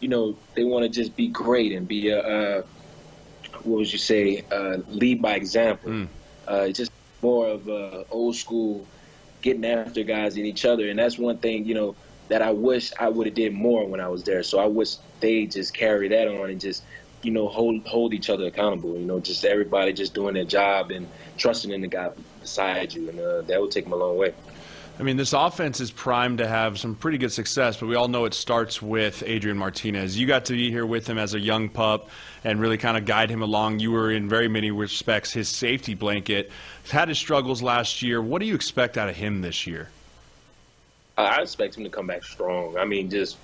[0.00, 2.62] you know, they want to just be great and be a, uh,
[3.62, 5.90] what would you say, uh, lead by example.
[5.90, 6.08] Mm.
[6.46, 8.86] Uh, just more of a old school,
[9.42, 11.96] getting after guys and each other, and that's one thing you know
[12.28, 14.42] that I wish I would have did more when I was there.
[14.42, 16.82] So I wish they just carry that on and just
[17.22, 18.96] you know hold hold each other accountable.
[18.96, 22.10] You know, just everybody just doing their job and trusting in the guy
[22.40, 24.34] beside you, and uh, that would take them a long way.
[24.98, 28.08] I mean, this offense is primed to have some pretty good success, but we all
[28.08, 30.18] know it starts with Adrian Martinez.
[30.18, 32.08] You got to be here with him as a young pup
[32.44, 33.80] and really kind of guide him along.
[33.80, 36.50] You were, in very many respects, his safety blanket.
[36.90, 38.22] Had his struggles last year.
[38.22, 39.90] What do you expect out of him this year?
[41.18, 42.78] I expect him to come back strong.
[42.78, 43.36] I mean, just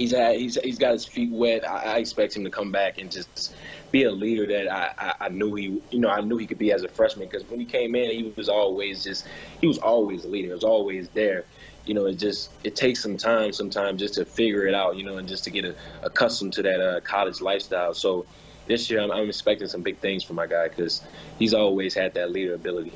[0.00, 1.68] he's he's he's got his feet wet.
[1.68, 3.54] I, I expect him to come back and just
[3.90, 6.58] be a leader that I, I, I knew he, you know, I knew he could
[6.58, 9.26] be as a freshman because when he came in, he was always just,
[9.60, 10.48] he was always a leader.
[10.48, 11.44] He was always there.
[11.86, 15.04] You know, it just it takes some time sometimes just to figure it out, you
[15.04, 17.94] know, and just to get a, accustomed to that uh, college lifestyle.
[17.94, 18.26] So
[18.66, 21.02] this year, I'm, I'm expecting some big things from my guy because
[21.38, 22.92] he's always had that leader ability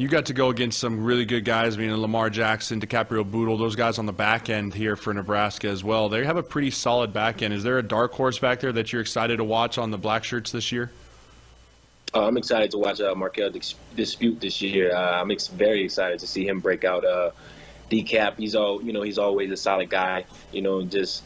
[0.00, 1.76] you got to go against some really good guys.
[1.76, 5.68] I mean, Lamar Jackson, DiCaprio Bootle, those guys on the back end here for Nebraska
[5.68, 6.08] as well.
[6.08, 7.52] They have a pretty solid back end.
[7.52, 10.24] Is there a dark horse back there that you're excited to watch on the black
[10.24, 10.90] shirts this year?
[12.14, 14.96] Uh, I'm excited to watch uh, Marquel Dismuke this year.
[14.96, 17.04] Uh, I'm ex- very excited to see him break out.
[17.04, 17.32] Uh,
[17.90, 19.02] decap, he's all you know.
[19.02, 20.24] He's always a solid guy.
[20.50, 21.24] You know, just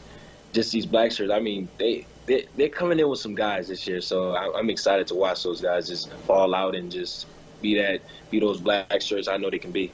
[0.51, 1.31] just these black shirts.
[1.31, 4.69] I mean, they they they're coming in with some guys this year, so I, I'm
[4.69, 7.25] excited to watch those guys just fall out and just
[7.65, 9.91] be that be those black shirts I know they can be.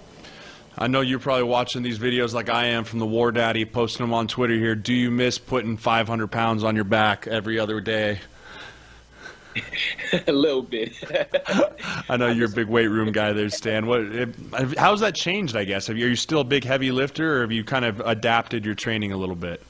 [0.77, 4.05] I know you're probably watching these videos like I am from the War Daddy, posting
[4.05, 4.75] them on Twitter here.
[4.75, 8.19] Do you miss putting 500 pounds on your back every other day?
[10.27, 10.93] a little bit.
[12.09, 13.85] I know you're a big weight room guy there, Stan.
[13.85, 14.05] What?
[14.77, 15.57] How's that changed?
[15.57, 15.89] I guess.
[15.89, 19.11] Are you still a big heavy lifter, or have you kind of adapted your training
[19.11, 19.61] a little bit?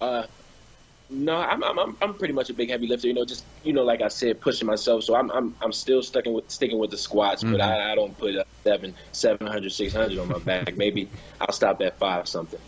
[0.00, 0.24] Uh,
[1.10, 3.08] no, I'm, I'm I'm pretty much a big heavy lifter.
[3.08, 5.04] You know, just you know, like I said, pushing myself.
[5.04, 7.52] So I'm I'm I'm still sticking with sticking with the squats, mm-hmm.
[7.52, 10.76] but I, I don't put a seven, 700, 600 on my back.
[10.76, 11.08] Maybe
[11.40, 12.60] I'll stop at five something.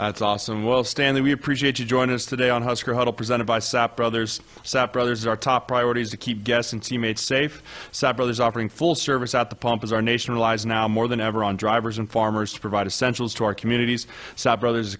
[0.00, 0.64] That's awesome.
[0.64, 4.40] Well, Stanley, we appreciate you joining us today on Husker Huddle presented by Sapp Brothers.
[4.62, 7.62] Sapp Brothers is our top priority is to keep guests and teammates safe.
[7.92, 11.20] Sapp Brothers offering full service at the pump as our nation relies now more than
[11.20, 14.06] ever on drivers and farmers to provide essentials to our communities.
[14.36, 14.96] Sapp Brothers is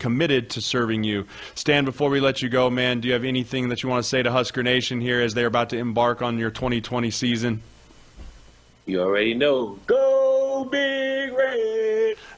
[0.00, 1.24] committed to serving you.
[1.54, 4.08] Stan, before we let you go, man, do you have anything that you want to
[4.08, 7.62] say to Husker Nation here as they're about to embark on your 2020 season?
[8.86, 9.78] You already know.
[9.86, 11.81] Go Big Red!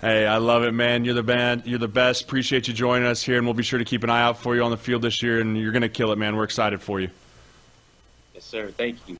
[0.01, 1.05] Hey, I love it, man.
[1.05, 1.63] You're the band.
[1.67, 2.25] You're the best.
[2.25, 4.55] Appreciate you joining us here, and we'll be sure to keep an eye out for
[4.55, 5.41] you on the field this year.
[5.41, 6.37] And you're going to kill it, man.
[6.37, 7.11] We're excited for you.
[8.35, 8.71] Yes, sir.
[8.77, 9.17] Thank you.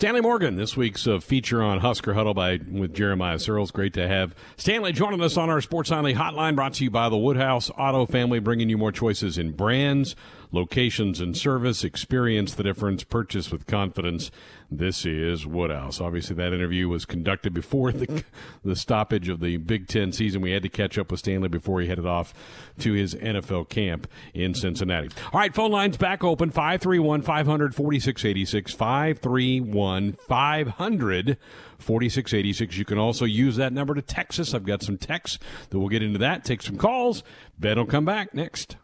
[0.00, 3.70] Stanley Morgan, this week's uh, feature on Husker Huddle by with Jeremiah Sirles.
[3.70, 7.10] Great to have Stanley joining us on our Sports Nightly Hotline, brought to you by
[7.10, 10.16] the Woodhouse Auto Family, bringing you more choices in brands,
[10.52, 11.84] locations, and service.
[11.84, 13.04] Experience the difference.
[13.04, 14.30] Purchase with confidence.
[14.70, 16.00] This is Woodhouse.
[16.00, 18.24] Obviously, that interview was conducted before the,
[18.64, 20.40] the stoppage of the Big Ten season.
[20.40, 22.32] We had to catch up with Stanley before he headed off
[22.78, 25.08] to his NFL camp in Cincinnati.
[25.32, 28.72] All right, phone lines back open 531 500 4686.
[28.72, 31.36] 531 500
[31.78, 32.76] 4686.
[32.76, 34.54] You can also use that number to Texas.
[34.54, 35.38] I've got some texts
[35.70, 37.22] that we'll get into that, take some calls.
[37.58, 38.76] Ben will come back next.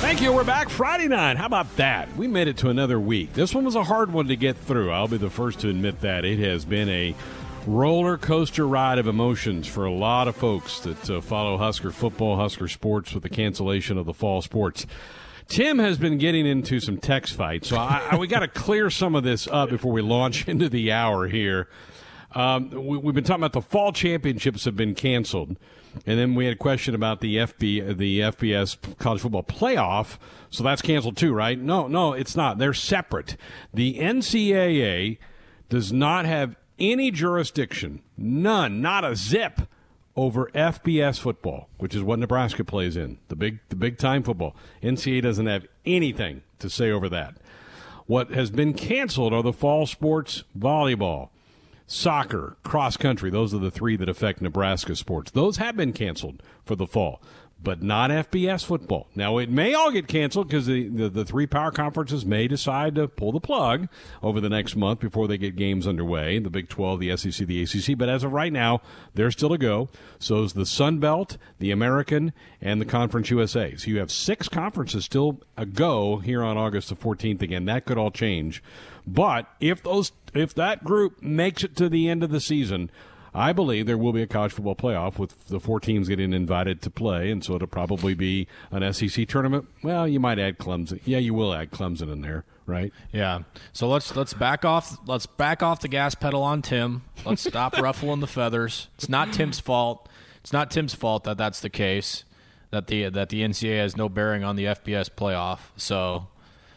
[0.00, 0.32] Thank you.
[0.32, 1.36] We're back Friday night.
[1.36, 2.16] How about that?
[2.16, 3.32] We made it to another week.
[3.32, 4.92] This one was a hard one to get through.
[4.92, 6.24] I'll be the first to admit that.
[6.24, 7.16] It has been a
[7.66, 12.36] roller coaster ride of emotions for a lot of folks that uh, follow Husker football,
[12.36, 14.86] Husker sports with the cancellation of the fall sports.
[15.48, 18.90] Tim has been getting into some text fights, so I, I, we got to clear
[18.90, 21.68] some of this up before we launch into the hour here.
[22.36, 25.56] Um, we, have been talking about the fall championships have been canceled,
[26.06, 30.18] and then we had a question about the FB the FBS college football playoff.
[30.50, 31.58] So that's canceled too, right?
[31.58, 32.58] No, no, it's not.
[32.58, 33.36] They're separate.
[33.72, 35.18] The NCAA
[35.68, 39.62] does not have any jurisdiction, none, not a zip
[40.16, 44.56] over FBS football, which is what Nebraska plays in, the big the big time football.
[44.82, 47.36] NCAA doesn't have anything to say over that.
[48.06, 51.28] What has been canceled are the fall sports volleyball,
[51.88, 53.30] soccer, cross country.
[53.30, 55.32] Those are the three that affect Nebraska sports.
[55.32, 57.20] Those have been canceled for the fall
[57.60, 59.08] but not FBS football.
[59.14, 62.94] Now, it may all get canceled because the, the, the, three power conferences may decide
[62.94, 63.88] to pull the plug
[64.22, 67.62] over the next month before they get games underway the Big 12, the SEC, the
[67.62, 67.98] ACC.
[67.98, 68.80] But as of right now,
[69.14, 69.88] they're still to go.
[70.20, 73.74] So is the Sun Belt, the American, and the Conference USA.
[73.76, 77.42] So you have six conferences still a go here on August the 14th.
[77.42, 78.62] Again, that could all change.
[79.04, 82.90] But if those if that group makes it to the end of the season,
[83.34, 86.82] I believe there will be a college football playoff with the four teams getting invited
[86.82, 89.68] to play, and so it'll probably be an SEC tournament.
[89.82, 91.00] Well, you might add Clemson.
[91.04, 92.92] Yeah, you will add Clemson in there, right?
[93.12, 93.40] Yeah.
[93.72, 94.98] So let's let's back off.
[95.06, 97.02] Let's back off the gas pedal on Tim.
[97.24, 98.88] Let's stop ruffling the feathers.
[98.96, 100.08] It's not Tim's fault.
[100.40, 102.24] It's not Tim's fault that that's the case.
[102.70, 105.60] That the that the NCAA has no bearing on the FBS playoff.
[105.76, 106.28] So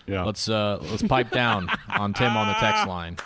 [0.08, 0.24] yeah.
[0.24, 3.18] Let's uh, let's pipe down on Tim on the text line.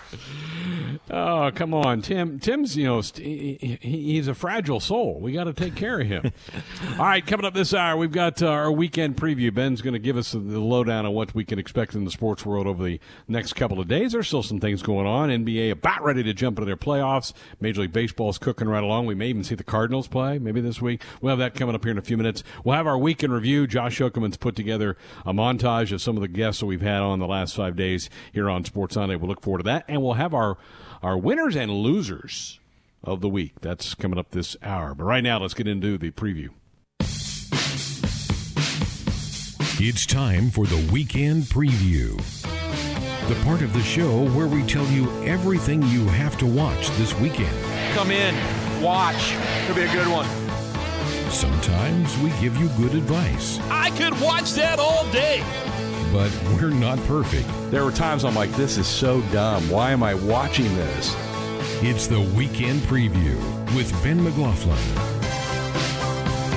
[1.10, 2.40] Oh, come on, Tim.
[2.40, 5.20] Tim's you know he, he's a fragile soul.
[5.20, 6.32] We got to take care of him.
[6.94, 9.54] All right, coming up this hour, we've got uh, our weekend preview.
[9.54, 12.46] Ben's going to give us the lowdown on what we can expect in the sports
[12.46, 14.14] world over the next couple of days.
[14.14, 15.30] There's still some things going on.
[15.30, 17.34] NBA about ready to jump into their playoffs.
[17.60, 19.06] Major League Baseball's cooking right along.
[19.06, 21.02] We may even see the Cardinals play maybe this week.
[21.22, 22.44] We'll have that coming up here in a few minutes.
[22.64, 23.68] We'll have our weekend review.
[23.68, 27.20] Josh Okerman's put together a montage of some of the guests that we've had on
[27.20, 29.16] the last five days here on Sports Sunday.
[29.16, 30.58] We'll look forward to that, and we'll have our
[31.04, 32.60] our winners and losers
[33.04, 33.54] of the week.
[33.62, 34.96] That's coming up this hour.
[34.96, 36.50] But right now, let's get into the preview.
[39.78, 42.18] It's time for the weekend preview.
[43.28, 47.14] The part of the show where we tell you everything you have to watch this
[47.20, 47.56] weekend.
[47.94, 48.34] Come in,
[48.82, 49.34] watch.
[49.64, 50.28] It'll be a good one.
[51.30, 53.60] Sometimes we give you good advice.
[53.70, 55.44] I could watch that all day
[56.16, 57.46] but we're not perfect.
[57.72, 59.70] There were times I'm like, this is so dumb.
[59.70, 61.14] Why am I watching this?
[61.84, 63.36] It's the weekend preview
[63.76, 64.78] with Ben McLaughlin.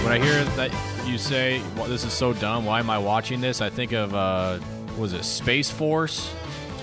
[0.04, 0.70] When I hear that
[1.08, 3.60] you say, well, this is so dumb, why am I watching this?
[3.60, 4.60] I think of, uh,
[4.96, 6.32] was it Space Force?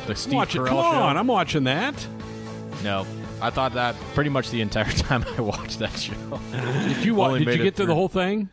[0.05, 0.67] The Steve Watch Carell it.
[0.67, 0.99] Come show?
[0.99, 1.95] on, I'm watching that.
[2.83, 3.07] No,
[3.41, 6.13] I thought that pretty much the entire time I watched that show.
[6.51, 8.49] did you, wa- did you get through the whole thing?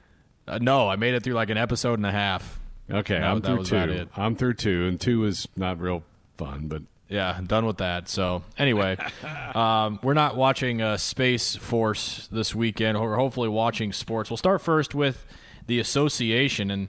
[0.46, 2.60] Uh, no, I made it through like an episode and a half.
[2.90, 4.08] Okay, that, I'm through two.
[4.16, 6.02] I'm through two, and two is not real
[6.36, 8.08] fun, but yeah, done with that.
[8.08, 8.96] So anyway,
[9.54, 13.00] um, we're not watching uh, Space Force this weekend.
[13.00, 14.30] We're hopefully watching sports.
[14.30, 15.24] We'll start first with
[15.66, 16.88] the association, and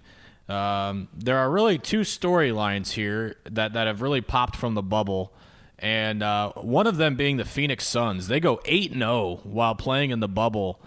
[0.49, 5.33] um, there are really two storylines here that that have really popped from the bubble.
[5.79, 8.29] And uh, one of them being the Phoenix Suns.
[8.29, 10.79] They go 8 0 while playing in the bubble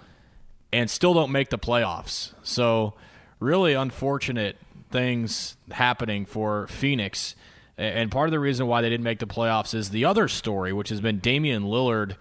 [0.73, 2.33] and still don't make the playoffs.
[2.42, 2.95] So,
[3.38, 4.57] really unfortunate
[4.90, 7.35] things happening for Phoenix.
[7.79, 10.72] And part of the reason why they didn't make the playoffs is the other story,
[10.72, 12.16] which has been Damian Lillard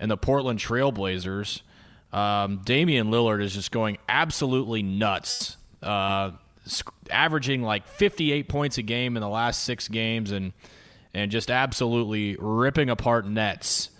[0.00, 1.62] and the Portland Trailblazers.
[2.12, 6.32] Um, Damian Lillard is just going absolutely nuts, uh,
[7.10, 10.52] averaging like 58 points a game in the last six games, and
[11.14, 13.90] and just absolutely ripping apart nets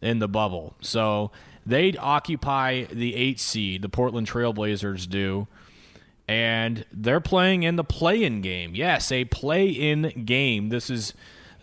[0.00, 0.74] in the bubble.
[0.80, 1.30] So
[1.66, 3.82] they'd occupy the eight seed.
[3.82, 5.46] The Portland Trailblazers do
[6.28, 8.74] and they're playing in the play-in game.
[8.74, 10.68] Yes, a play-in game.
[10.68, 11.14] This is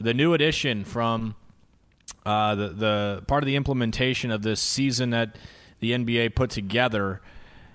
[0.01, 1.35] the new addition from
[2.25, 5.37] uh, the the part of the implementation of this season that
[5.79, 7.21] the NBA put together.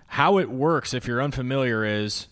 [0.09, 2.27] How it works, if you're unfamiliar, is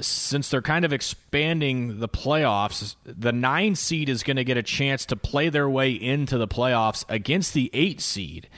[0.00, 4.62] since they're kind of expanding the playoffs, the nine seed is going to get a
[4.62, 8.48] chance to play their way into the playoffs against the eight seed.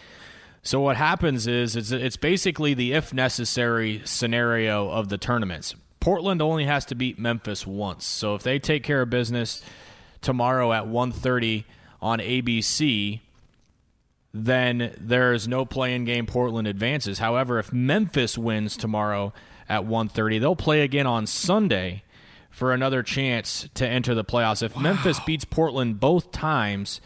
[0.68, 5.74] So what happens is it's, it's basically the if necessary scenario of the tournaments.
[5.98, 8.04] Portland only has to beat Memphis once.
[8.04, 9.62] So if they take care of business
[10.20, 11.64] tomorrow at 1:30
[12.02, 13.20] on ABC,
[14.34, 17.18] then there's no play-in game Portland advances.
[17.18, 19.32] However, if Memphis wins tomorrow
[19.70, 22.02] at 1:30, they'll play again on Sunday
[22.50, 24.62] for another chance to enter the playoffs.
[24.62, 24.82] If wow.
[24.82, 27.00] Memphis beats Portland both times,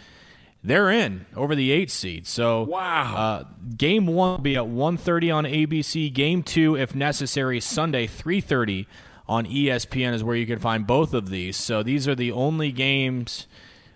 [0.65, 2.27] they're in over the eight seed.
[2.27, 3.45] So wow, uh,
[3.77, 6.13] game one will be at 1.30 on ABC.
[6.13, 8.87] Game two, if necessary, Sunday 3.30
[9.29, 11.57] on ESPN is where you can find both of these.
[11.57, 13.47] So these are the only games,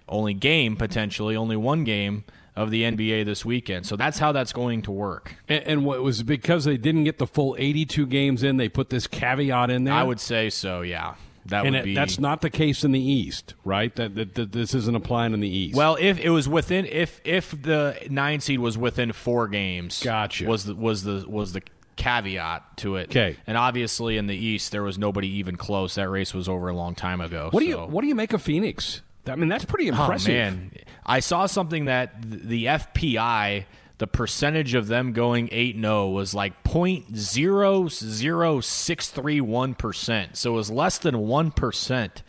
[0.09, 2.25] only game potentially, only one game
[2.57, 3.87] of the NBA this weekend.
[3.87, 5.37] So that's how that's going to work.
[5.47, 8.89] And, and what was because they didn't get the full 82 games in, they put
[8.89, 9.95] this caveat in there.
[9.95, 10.81] I would say so.
[10.81, 11.15] Yeah,
[11.49, 11.95] that and would it, be.
[11.95, 13.95] that's not the case in the East, right?
[13.97, 15.77] That, that, that this isn't applying in the East.
[15.77, 20.47] Well, if it was within, if if the nine seed was within four games, Gotcha.
[20.47, 21.63] Was the was the was the
[21.97, 23.11] caveat to it?
[23.11, 23.37] 'Kay.
[23.47, 25.95] And obviously in the East there was nobody even close.
[25.95, 27.49] That race was over a long time ago.
[27.51, 29.03] what do you what do you make of Phoenix?
[29.29, 30.31] I mean, that's pretty oh, impressive.
[30.31, 30.71] Oh man,
[31.05, 33.65] I saw something that the FPI,
[33.99, 39.75] the percentage of them going eight zero was like point zero zero six three one
[39.75, 40.37] percent.
[40.37, 42.23] So it was less than one percent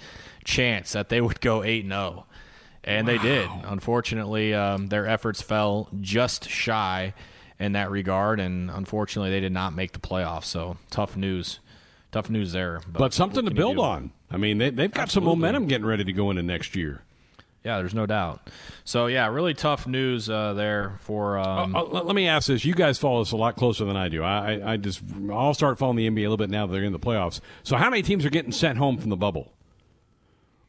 [0.44, 2.26] chance that they would go eight zero,
[2.84, 3.50] and they did.
[3.66, 7.14] Unfortunately, um, their efforts fell just shy
[7.60, 10.46] in that regard, and unfortunately, they did not make the playoffs.
[10.46, 11.60] So tough news.
[12.10, 14.12] Tough news there, But something to what can you build on.
[14.32, 15.34] I mean, they, they've got Absolutely.
[15.34, 17.04] some momentum getting ready to go into next year.
[17.64, 18.48] Yeah, there's no doubt.
[18.86, 21.38] So yeah, really tough news uh, there for.
[21.38, 23.98] Um, Uh, let let me ask this: You guys follow this a lot closer than
[23.98, 24.24] I do.
[24.24, 25.02] I, I, I just
[25.32, 27.42] I'll start following the NBA a little bit now that they're in the playoffs.
[27.64, 29.52] So, how many teams are getting sent home from the bubble?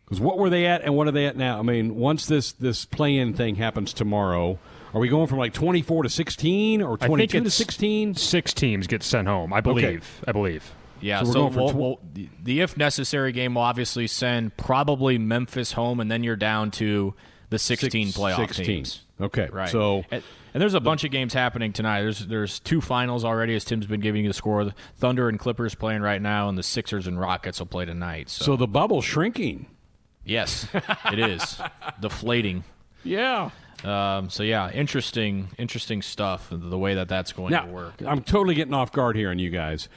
[0.05, 1.59] Because what were they at, and what are they at now?
[1.59, 4.59] I mean, once this this play-in thing happens tomorrow,
[4.95, 8.15] are we going from like twenty-four to sixteen or twenty-two to sixteen?
[8.15, 10.25] Six teams get sent home, I believe.
[10.27, 10.73] I believe.
[11.01, 13.63] Yeah, so so, we're going from we'll- tw- we'll- the, the if necessary game will
[13.63, 17.15] obviously send probably Memphis home, and then you're down to
[17.51, 18.65] the 16 playoff 16.
[18.67, 19.01] teams.
[19.21, 19.69] Okay, Right.
[19.69, 20.23] So and,
[20.55, 22.03] and there's a bunch of games happening tonight.
[22.03, 24.65] There's there's two finals already, as Tim's been giving you the score.
[24.65, 28.29] The Thunder and Clippers playing right now, and the Sixers and Rockets will play tonight.
[28.31, 29.67] So, so the bubble shrinking.
[30.25, 30.67] yes,
[31.13, 31.59] it is
[32.01, 32.65] deflating.
[33.05, 33.51] Yeah.
[33.85, 36.49] Um, so yeah, interesting, interesting stuff.
[36.51, 37.95] The way that that's going Now, to work.
[38.05, 39.89] I'm totally getting off guard here on you guys.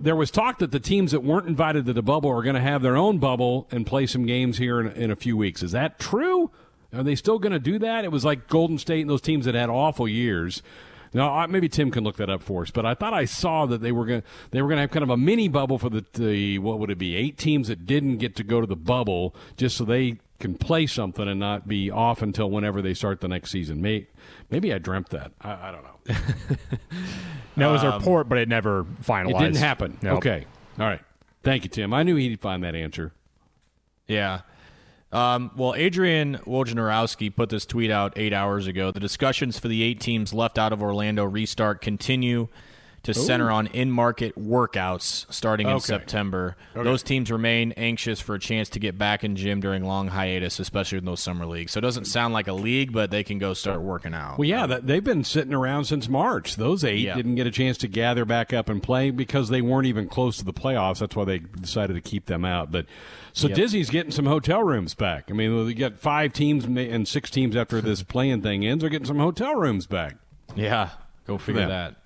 [0.00, 2.60] There was talk that the teams that weren't invited to the bubble are going to
[2.60, 5.62] have their own bubble and play some games here in, in a few weeks.
[5.62, 6.50] Is that true?
[6.92, 8.04] Are they still going to do that?
[8.04, 10.62] It was like Golden State and those teams that had awful years.
[11.14, 13.66] Now, I- maybe Tim can look that up for us, but I thought I saw
[13.66, 15.88] that they were going they were going to have kind of a mini bubble for
[15.90, 18.76] the, the what would it be eight teams that didn't get to go to the
[18.76, 23.20] bubble just so they can play something and not be off until whenever they start
[23.20, 23.80] the next season.
[23.80, 24.06] Maybe,
[24.50, 25.32] maybe I dreamt that.
[25.40, 26.56] I, I don't know.
[27.56, 29.30] No, it was a report, but it never finalized.
[29.30, 29.98] It didn't happen.
[30.02, 30.18] Nope.
[30.18, 30.46] Okay.
[30.78, 31.00] All right.
[31.42, 31.94] Thank you, Tim.
[31.94, 33.12] I knew he'd find that answer.
[34.06, 34.42] Yeah.
[35.10, 38.90] Um, well, Adrian Wojnarowski put this tweet out eight hours ago.
[38.90, 42.48] The discussions for the eight teams left out of Orlando restart continue
[43.06, 45.84] to center on in-market workouts starting in Okay.
[45.86, 46.56] September.
[46.74, 50.58] Those teams remain anxious for a chance to get back in gym during long hiatus,
[50.60, 51.72] especially in those summer leagues.
[51.72, 54.38] So it doesn't sound like a league, but they can go start working out.
[54.38, 56.56] Well, yeah, that, they've been sitting around since March.
[56.56, 57.14] Those eight Yeah.
[57.14, 60.36] didn't get a chance to gather back up and play because they weren't even close
[60.38, 60.98] to the playoffs.
[60.98, 62.70] That's why they decided to keep them out.
[62.70, 62.86] But
[63.32, 65.26] so Disney's getting some hotel rooms back.
[65.30, 68.80] I mean, they got five teams and six teams after this playing thing ends.
[68.82, 70.16] They're getting some hotel rooms back.
[70.54, 70.90] Yeah,
[71.26, 72.05] go figure that.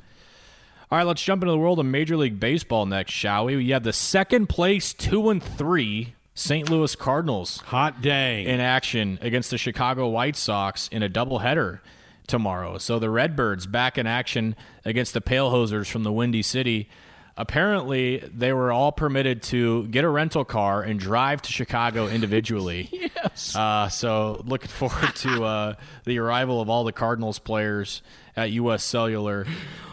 [0.92, 3.54] All right, let's jump into the world of Major League Baseball next, shall we?
[3.54, 6.68] We have the second place two and three St.
[6.68, 8.44] Louis Cardinals Hot day.
[8.44, 11.78] in action against the Chicago White Sox in a doubleheader
[12.26, 12.76] tomorrow.
[12.78, 16.88] So the Redbirds back in action against the Palehosers from the Windy City.
[17.36, 22.88] Apparently, they were all permitted to get a rental car and drive to Chicago individually.
[23.14, 23.54] yes.
[23.54, 25.74] Uh, so looking forward to uh,
[26.04, 28.02] the arrival of all the Cardinals players
[28.40, 28.82] at U.S.
[28.82, 29.46] Cellular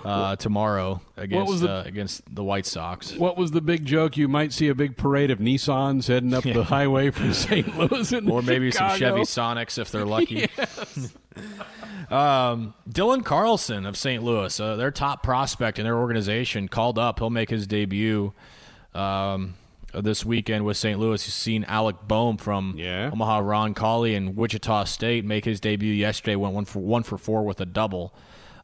[0.05, 3.13] uh, tomorrow against the- uh, against the White Sox.
[3.15, 4.15] what was the big joke?
[4.17, 7.77] You might see a big parade of Nissans heading up the highway from St.
[7.77, 10.47] Louis, or maybe some Chevy Sonics if they're lucky.
[12.09, 14.23] um, Dylan Carlson of St.
[14.23, 17.19] Louis, uh, their top prospect in their organization, called up.
[17.19, 18.33] He'll make his debut
[18.93, 19.55] um,
[19.93, 20.99] this weekend with St.
[20.99, 21.25] Louis.
[21.27, 23.09] You've seen Alec Bohm from Yeah.
[23.11, 26.35] Omaha, Roncalli, and Wichita State make his debut yesterday.
[26.35, 28.13] Went one for one for four with a double.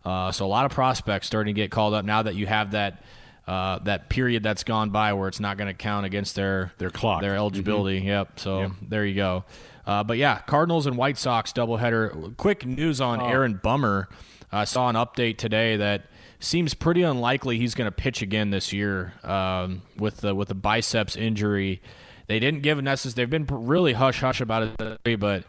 [0.06, 2.72] Uh, so a lot of prospects starting to get called up now that you have
[2.72, 3.04] that.
[3.45, 6.89] Uh, that period that's gone by where it's not going to count against their Their
[6.89, 7.20] clock.
[7.22, 7.99] their eligibility.
[7.99, 8.39] Yep.
[8.39, 9.43] So there you go.
[9.86, 12.38] Uh, but yeah, Cardinals and White Sox doubleheader.
[12.38, 14.08] Quick news on Aaron Bummer.
[14.49, 16.04] I saw an update today that
[16.39, 20.56] seems pretty unlikely he's going to pitch again this year um, with the with the
[20.56, 21.82] biceps injury.
[22.28, 23.26] They didn't give a necessary.
[23.26, 24.70] They've been really hush hush about
[25.06, 25.43] it, but.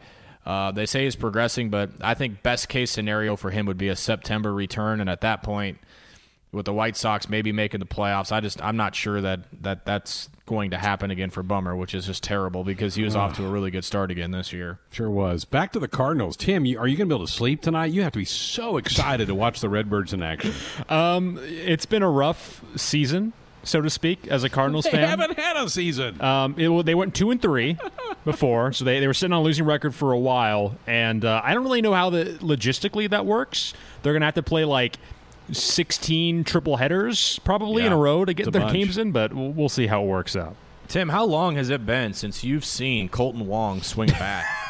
[0.45, 3.89] Uh, they say he's progressing, but I think best case scenario for him would be
[3.89, 5.79] a September return, and at that point,
[6.55, 8.33] with the White Sox maybe making the playoffs.
[8.33, 11.95] I just I'm not sure that, that that's going to happen again for Bummer, which
[11.95, 14.79] is just terrible because he was off to a really good start again this year.
[14.93, 15.45] Sure was.
[15.45, 16.37] Back to the Cardinals.
[16.37, 17.87] Tim, you, are you going to be able to sleep tonight?
[17.87, 20.53] You have to be so excited to watch the Redbirds in action.
[20.89, 23.33] Um, it's been a rough season
[23.65, 25.01] so to speak, as a Cardinals They fan.
[25.03, 26.21] They haven't had a season.
[26.21, 27.77] Um, it, they went two and three
[28.25, 31.41] before, so they, they were sitting on a losing record for a while, and uh,
[31.43, 33.75] I don't really know how the logistically that works.
[34.03, 34.97] They're gonna have to play like
[35.53, 38.75] sixteen triple headers probably in a row to get their bunch.
[38.75, 40.57] games in, but we'll, we'll see how it works out.
[40.89, 44.45] Tim, how long has it been since you've seen Kolten Wong swing a bat?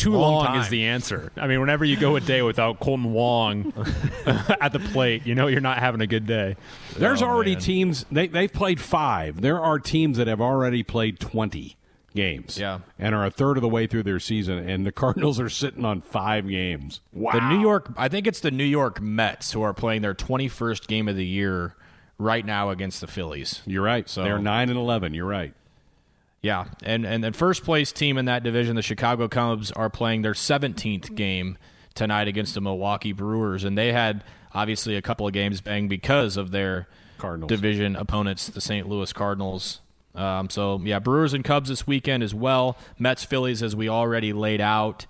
[0.00, 1.30] Too Long long, is the answer.
[1.36, 3.72] I mean, whenever you go a day without Kolten Wong
[4.26, 6.56] at the plate, you know you're not having a good day.
[6.96, 7.60] There's Oh, already man.
[7.62, 9.40] teams they they've played five.
[9.40, 11.76] There are teams that have already played twenty
[12.14, 12.58] games.
[12.58, 12.80] Yeah.
[12.98, 15.84] and are a third of the way through their season, and the Cardinals are sitting
[15.84, 17.00] on five games.
[17.12, 17.32] Wow.
[17.32, 20.88] The New York, I think it's the New York Mets who are playing their 21st
[20.88, 21.76] game of the year
[22.18, 23.62] right now against the Phillies.
[23.64, 24.08] You're right.
[24.08, 25.14] So- They're nine and eleven.
[25.14, 25.54] You're right.
[26.42, 30.22] Yeah, and and the first place team in that division, the Chicago Cubs, are playing
[30.22, 31.58] their 17th game
[31.94, 34.24] tonight against the Milwaukee Brewers, and they had
[34.54, 36.88] obviously a couple of games banged because of their
[37.18, 37.48] Cardinals.
[37.48, 38.88] division opponents, the St.
[38.88, 39.80] Louis Cardinals.
[40.14, 42.78] Um, so yeah, Brewers and Cubs this weekend as well.
[42.98, 45.06] Mets, Phillies, as we already laid out.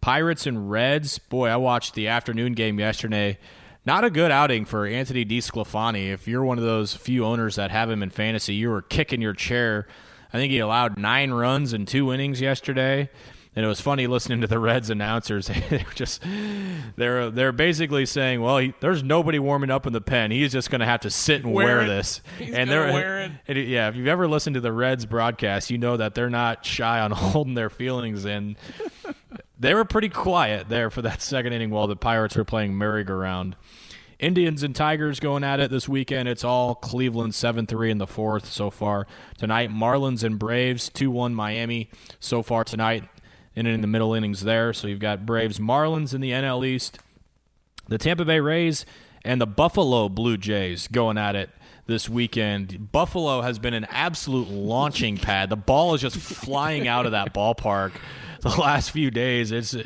[0.00, 1.18] Pirates and Reds.
[1.18, 3.38] Boy, I watched the afternoon game yesterday.
[3.86, 6.12] Not a good outing for Anthony DeSclafani.
[6.12, 9.22] If you're one of those few owners that have him in fantasy, you were kicking
[9.22, 9.86] your chair.
[10.32, 13.10] I think he allowed nine runs in two innings yesterday.
[13.54, 15.46] And it was funny listening to the Reds announcers.
[15.70, 16.24] they were just
[16.96, 20.30] they're they're basically saying, "Well, he, there's nobody warming up in the pen.
[20.30, 23.30] He's just going to have to sit and Wear wear, this." He's and they're wear
[23.46, 26.64] it- yeah, if you've ever listened to the Reds broadcast, you know that they're not
[26.64, 28.56] shy on holding their feelings and
[29.60, 33.54] they were pretty quiet there for that second inning while the Pirates were playing merry-go-round.
[34.18, 36.28] Indians and Tigers going at it this weekend.
[36.28, 39.06] It's all Cleveland 7 3 in the fourth so far.
[39.38, 41.90] Tonight, Marlins and Braves 2 1 Miami
[42.20, 43.04] so far tonight.
[43.54, 44.72] And in the middle innings there.
[44.72, 46.98] So you've got Braves Marlins in the NL East.
[47.86, 48.86] The Tampa Bay Rays
[49.24, 51.50] and the Buffalo Blue Jays going at it
[51.86, 52.92] this weekend.
[52.92, 55.50] Buffalo has been an absolute launching pad.
[55.50, 57.92] The ball is just flying out of that ballpark
[58.40, 59.52] the last few days.
[59.52, 59.76] It's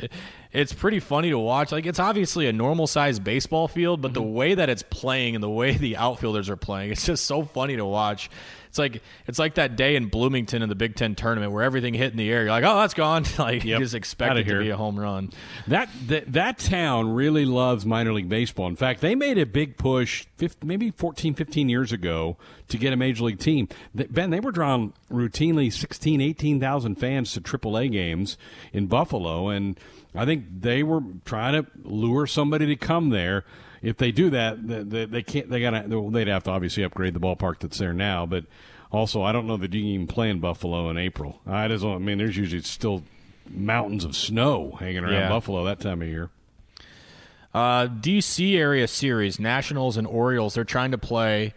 [0.56, 1.70] it's pretty funny to watch.
[1.70, 4.32] Like it's obviously a normal sized baseball field, but the mm-hmm.
[4.32, 7.76] way that it's playing and the way the outfielders are playing, it's just so funny
[7.76, 8.30] to watch.
[8.66, 11.92] It's like it's like that day in Bloomington in the Big Ten tournament where everything
[11.92, 12.42] hit in the air.
[12.42, 13.24] You're like, oh, that's gone.
[13.38, 13.80] like you Yep.
[13.80, 15.30] just expect it to be a home run.
[15.66, 18.66] That, that that town really loves minor league baseball.
[18.66, 22.38] In fact, they made a big push 50, maybe 14, 15 years ago
[22.68, 23.68] to get a major league team.
[23.94, 28.36] Ben, they were drawing routinely 16, 18,000 fans to AAA games
[28.72, 29.78] in Buffalo, and
[30.16, 33.44] I think they were trying to lure somebody to come there.
[33.82, 35.50] If they do that, they, they, they can't.
[35.50, 35.88] They got.
[36.12, 38.44] They'd have to obviously upgrade the ballpark that's there now, but.
[38.92, 41.40] Also, I don't know that you can even play in Buffalo in April.
[41.44, 43.02] I just, I mean, there's usually still
[43.50, 45.28] mountains of snow hanging around Yeah.
[45.28, 46.30] Buffalo that time of year.
[47.52, 51.52] Uh, DC area series, Nationals and Orioles, they're trying to play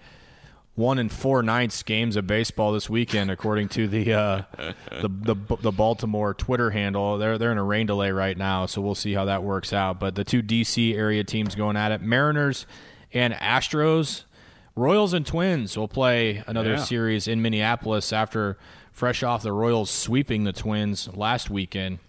[0.80, 4.42] one and four ninths games of baseball this weekend, according to the uh,
[5.02, 7.18] the, the the Baltimore Twitter handle.
[7.18, 10.00] They're they're in a rain delay right now, so we'll see how that works out.
[10.00, 12.66] But the two DC area teams going at it, Mariners
[13.14, 14.24] and Astros,
[14.76, 16.78] Royals and Twins will play another Yeah.
[16.84, 18.58] series in Minneapolis after
[18.92, 22.00] fresh off the Royals sweeping the Twins last weekend.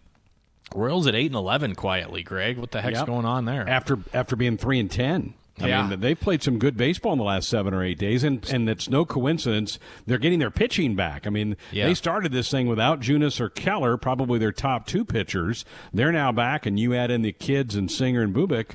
[0.75, 2.57] Royals at eight and eleven quietly, Greg.
[2.57, 3.07] What the heck's Yep.
[3.07, 3.69] going on there?
[3.69, 5.35] after after being three and ten.
[5.61, 5.87] I Yeah.
[5.89, 8.69] mean, they've played some good baseball in the last seven or eight days, and and
[8.69, 11.27] it's no coincidence they're getting their pitching back.
[11.27, 11.87] I mean, Yeah.
[11.87, 15.65] they started this thing without Junis or Keller, probably their top two pitchers.
[15.93, 18.71] They're now back, and you add in the kids and Singer and Bubic.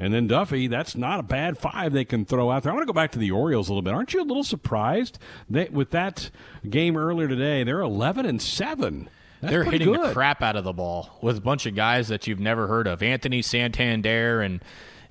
[0.00, 2.70] And then Duffy, that's not a bad five they can throw out there.
[2.70, 3.92] I want to go back to the Orioles a little bit.
[3.94, 5.18] Aren't you a little surprised
[5.50, 6.30] that with that
[6.70, 9.08] game earlier today, they're eleven and seven?
[9.40, 10.00] That's They're hitting good.
[10.10, 12.86] the crap out of the ball with a bunch of guys that you've never heard
[12.88, 13.02] of.
[13.02, 14.60] Anthony Santander and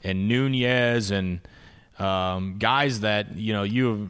[0.04, 1.42] and Nunez and
[2.00, 4.10] um, guys that you know you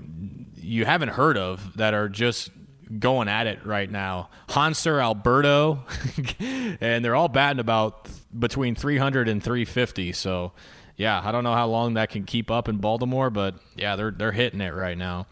[0.56, 2.52] you haven't heard of that are just
[3.00, 4.30] going at it right now.
[4.50, 5.84] Hanser Alberto,
[6.40, 10.14] and they're all batting about between 300 and 350.
[10.14, 10.54] So,
[10.96, 14.12] yeah, I don't know how long that can keep up in Baltimore, but yeah, they're
[14.12, 15.28] they're hitting it right now.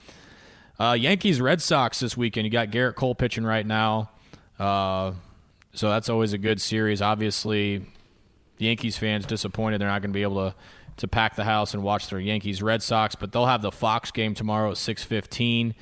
[0.80, 2.46] Uh, Yankees Red Sox this weekend.
[2.46, 4.10] You got Gerrit Cole pitching right now.
[4.60, 5.14] Uh,
[5.74, 7.02] so that's always a good series.
[7.02, 7.86] Obviously,
[8.58, 10.56] the Yankees fans disappointed they're not going to be able to
[10.98, 14.12] to pack the house and watch their Yankees Red Sox, but they'll have the Fox
[14.12, 15.76] game tomorrow at six fifteen.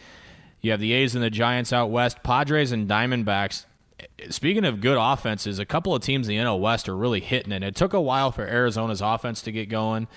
[0.61, 3.65] You have the A's and the Giants out west, Padres and Diamondbacks.
[4.30, 7.51] Speaking of good offenses, a couple of teams in the NL West are really hitting
[7.51, 7.63] it.
[7.63, 10.07] It took a while for Arizona's offense to get going,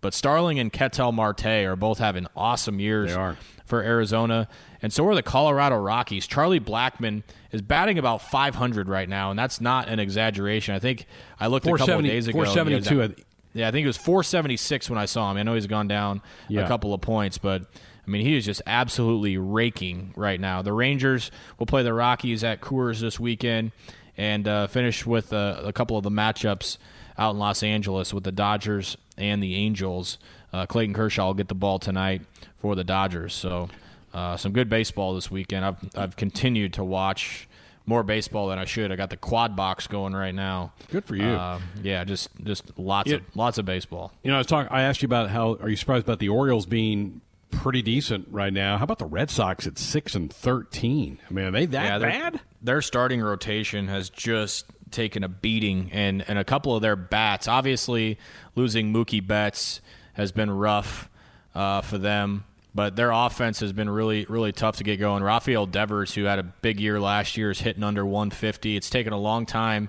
[0.00, 3.36] but Starling and Ketel Marte are both having awesome years They are.
[3.66, 4.48] for Arizona.
[4.80, 6.26] And so are the Colorado Rockies.
[6.26, 10.74] Charlie Blackmon is batting about 500 right now, and that's not an exaggeration.
[10.74, 11.06] I think
[11.40, 12.44] I looked a couple of days ago.
[12.44, 12.96] 472.
[12.96, 13.24] yeah, I-
[13.54, 15.36] Yeah, I think it was 476 when I saw him.
[15.38, 16.60] I know he's gone down Yeah.
[16.64, 17.62] a couple of points, but
[18.06, 20.62] I mean, he is just absolutely raking right now.
[20.62, 23.72] The Rangers will play the Rockies at Coors this weekend
[24.16, 26.76] and uh, finish with uh, a couple of the matchups
[27.18, 30.18] out in Los Angeles with the Dodgers and the Angels.
[30.52, 32.22] Uh, Clayton Kershaw will get the ball tonight
[32.58, 33.34] for the Dodgers.
[33.34, 33.68] So,
[34.14, 35.64] uh, some good baseball this weekend.
[35.64, 37.46] I've I've continued to watch
[37.84, 38.92] more baseball than I should.
[38.92, 40.72] I got the quad box going right now.
[40.90, 41.24] Good for you.
[41.26, 43.16] Uh, yeah, just just lots Yeah.
[43.16, 44.12] of lots of baseball.
[44.22, 44.70] You know, I was talking.
[44.72, 45.56] I asked you about how.
[45.60, 48.76] Are you surprised about the Orioles being pretty decent right now?
[48.78, 51.18] How about the Red Sox at six and thirteen?
[51.28, 52.40] I mean, are they that yeah, bad?
[52.62, 57.48] Their starting rotation has just taken a beating, and and a couple of their bats.
[57.48, 58.18] Obviously,
[58.54, 59.80] losing Mookie Betts
[60.14, 61.08] has been rough
[61.54, 62.44] uh, for them,
[62.74, 65.22] but their offense has been really really tough to get going.
[65.22, 68.76] Rafael Devers, who had a big year last year, is hitting under 150.
[68.76, 69.88] It's taken a long time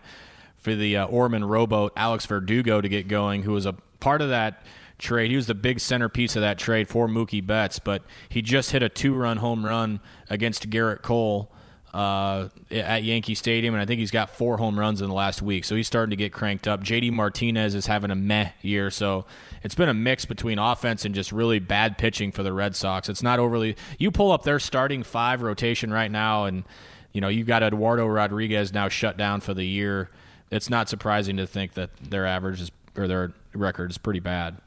[0.58, 4.30] for the uh, Orman rowboat Alex Verdugo to get going, who was a part of
[4.30, 4.64] that
[4.98, 5.32] trade.
[5.32, 8.84] He was the big centerpiece of that trade for Mookie Betts, but he just hit
[8.84, 11.50] a two-run home run against Gerrit Cole
[11.94, 15.42] uh, at Yankee Stadium, and I think he's got four home runs in the last
[15.42, 15.66] week.
[15.66, 16.84] So he's starting to get cranked up.
[16.84, 19.26] JD Martinez is having a meh year, so
[19.64, 23.10] it's been a mix between offense and just really bad pitching for the Red Sox.
[23.10, 23.76] It's not overly.
[23.98, 26.64] You pull up their starting five rotation right now, and
[27.12, 30.10] you know you've got Eduardo Rodriguez now shut down for the year.
[30.52, 34.58] It's not surprising to think that their average is or their record is pretty bad.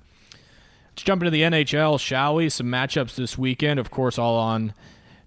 [0.93, 2.49] Let's jump into the NHL, shall we?
[2.49, 4.75] Some matchups this weekend, of course, all on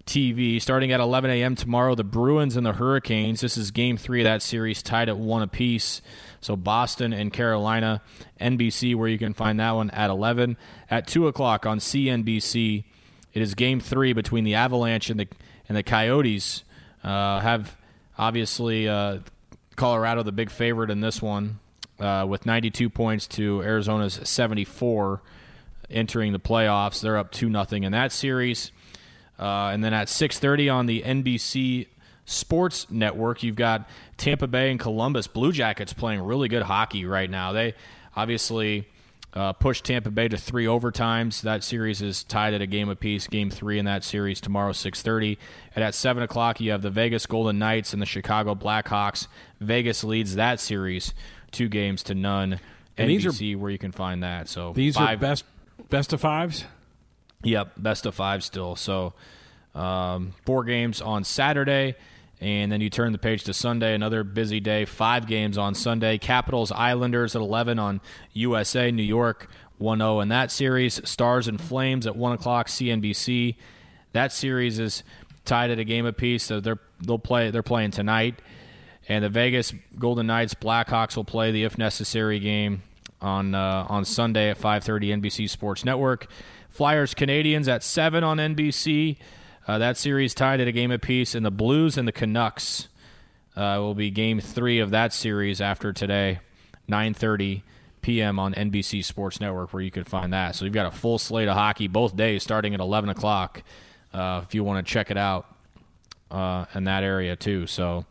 [0.06, 0.62] TV.
[0.62, 1.56] Starting at 11 a.m.
[1.56, 3.40] tomorrow, the Bruins and the Hurricanes.
[3.40, 6.00] This is game three of that series, tied at one apiece.
[6.40, 8.02] So Boston and Carolina,
[8.40, 10.56] NBC, where you can find that one at 11.
[10.88, 12.84] At 2 o'clock on CNBC,
[13.34, 15.28] it is game three between the Avalanche and the,
[15.68, 16.62] and the Coyotes.
[17.02, 17.76] Uh, have
[18.16, 19.18] obviously uh,
[19.74, 21.58] Colorado the big favorite in this one
[21.98, 25.20] uh, with 92 points to Arizona's 74
[25.90, 27.00] entering the playoffs.
[27.00, 28.70] They're up 2 nothing in that series.
[29.38, 31.86] Uh, and then at 6:30 on the NBC
[32.24, 37.30] Sports Network, you've got Tampa Bay and Columbus Blue Jackets playing really good hockey right
[37.30, 37.52] now.
[37.52, 37.74] They
[38.16, 38.88] obviously
[39.34, 41.42] uh, pushed Tampa Bay to three overtimes.
[41.42, 43.26] That series is tied at a game apiece.
[43.26, 45.36] Game three in that series tomorrow, 6:30.
[45.74, 49.26] And at seven o'clock, you have the Vegas Golden Knights and the Chicago Blackhawks.
[49.60, 51.12] Vegas leads that series
[51.52, 52.60] two games to none.
[52.96, 54.48] And these are- NBC, where you can find that.
[54.48, 55.44] So These are five, best
[55.90, 56.64] best of fives.
[57.46, 58.74] Yep, best of five still.
[58.74, 59.14] So
[59.74, 61.94] um, four games on Saturday,
[62.40, 63.94] and then you turn the page to Sunday.
[63.94, 64.84] Another busy day.
[64.84, 66.18] Five games on Sunday.
[66.18, 68.00] Capitals Islanders at eleven on
[68.32, 68.90] USA.
[68.90, 69.48] New York
[69.80, 71.06] 1-0 in that series.
[71.08, 72.66] Stars and Flames at one o'clock.
[72.66, 73.56] CNBC.
[74.12, 75.02] That series is
[75.44, 76.42] tied at a game apiece.
[76.42, 77.50] So they're they'll play.
[77.50, 78.40] They're playing tonight.
[79.08, 82.82] And the Vegas Golden Knights Blackhawks will play the if necessary game
[83.20, 86.26] on uh, on Sunday at 5:30 NBC Sports Network.
[86.76, 89.16] Flyers Canadiens at 7 on NBC.
[89.66, 92.88] Uh, that series tied at a game apiece and the Blues and the Canucks
[93.56, 96.38] uh, will be game 3 of that series after today
[96.86, 97.62] 9:30
[98.02, 98.38] p.m.
[98.38, 100.54] on NBC Sports Network where you can find that.
[100.54, 103.62] So you've got a full slate of hockey both days starting at 11 o'clock
[104.12, 105.46] uh, if you want to check it out
[106.30, 107.66] uh, in that area too.
[107.66, 108.04] So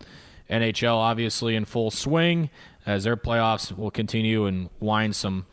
[0.49, 2.49] NHL obviously in full swing
[2.83, 5.45] as their playoffs will continue and wind some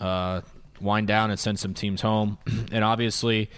[0.00, 0.40] uh,
[0.80, 2.38] wind down and send some teams home.
[2.72, 3.50] and obviously,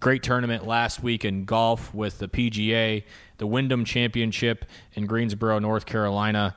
[0.00, 3.04] great tournament last week in golf with the PGA,
[3.38, 4.64] the Wyndham Championship
[4.94, 6.56] in Greensboro, North Carolina.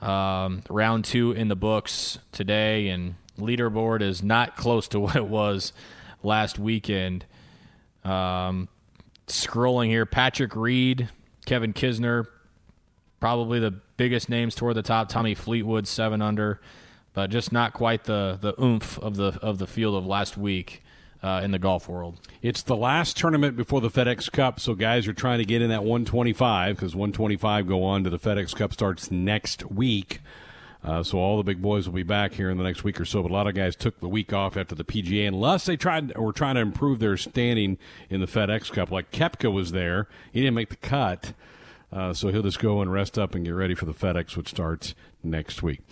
[0.00, 5.26] Um, round two in the books today, and leaderboard is not close to what it
[5.26, 5.72] was
[6.22, 7.24] last weekend.
[8.04, 8.68] Um,
[9.26, 11.08] scrolling here, Patrick Reed,
[11.46, 12.26] Kevin Kisner,
[13.20, 15.08] probably the biggest names toward the top.
[15.08, 16.60] Tommy Fleetwood, seven under,
[17.14, 20.82] but just not quite the the oomph of the of the field of last week
[21.22, 22.20] uh, in the golf world.
[22.42, 25.70] It's the last tournament before the FedEx Cup, so guys are trying to get in
[25.70, 30.20] that 125 because 125 go on to the FedEx Cup starts next week.
[30.84, 33.04] Uh, so all the big boys will be back here in the next week or
[33.04, 33.22] so.
[33.22, 36.16] But a lot of guys took the week off after the PGA, unless they tried
[36.16, 37.78] were trying to improve their standing
[38.10, 38.90] in the FedEx Cup.
[38.90, 41.34] Like Koepka was there, he didn't make the cut,
[41.92, 44.48] uh, so he'll just go and rest up and get ready for the FedEx, which
[44.48, 45.82] starts next week.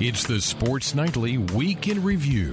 [0.00, 2.52] It's the Sports Nightly Week in Review.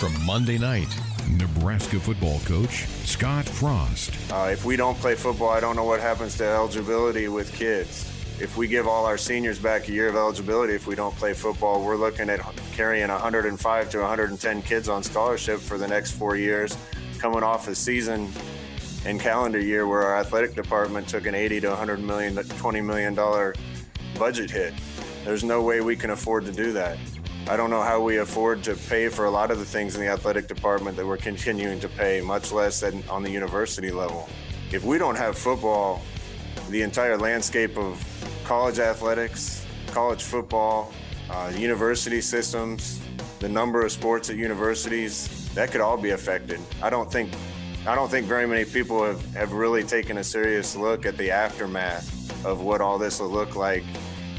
[0.00, 0.88] From Monday night,
[1.30, 4.10] Nebraska football coach Scott Frost.
[4.32, 8.10] Uh, if we don't play football, I don't know what happens to eligibility with kids.
[8.40, 11.32] If we give all our seniors back a year of eligibility, if we don't play
[11.32, 12.40] football, we're looking at
[12.72, 16.76] carrying 105 to 110 kids on scholarship for the next four years,
[17.20, 18.32] coming off a season
[19.06, 23.14] and calendar year where our athletic department took an 80 to 100 million, 20 million
[23.14, 23.54] dollar
[24.18, 24.74] budget hit.
[25.28, 26.96] There's no way we can afford to do that.
[27.48, 30.00] I don't know how we afford to pay for a lot of the things in
[30.00, 34.26] the athletic department that we're continuing to pay, much less than on the university level.
[34.72, 36.00] If we don't have football,
[36.70, 38.02] the entire landscape of
[38.44, 40.94] college athletics, college football,
[41.28, 42.98] uh, university systems,
[43.38, 46.58] the number of sports at universities, that could all be affected.
[46.80, 47.34] I don't think
[47.86, 51.30] I don't think very many people have, have really taken a serious look at the
[51.30, 53.84] aftermath of what all this will look like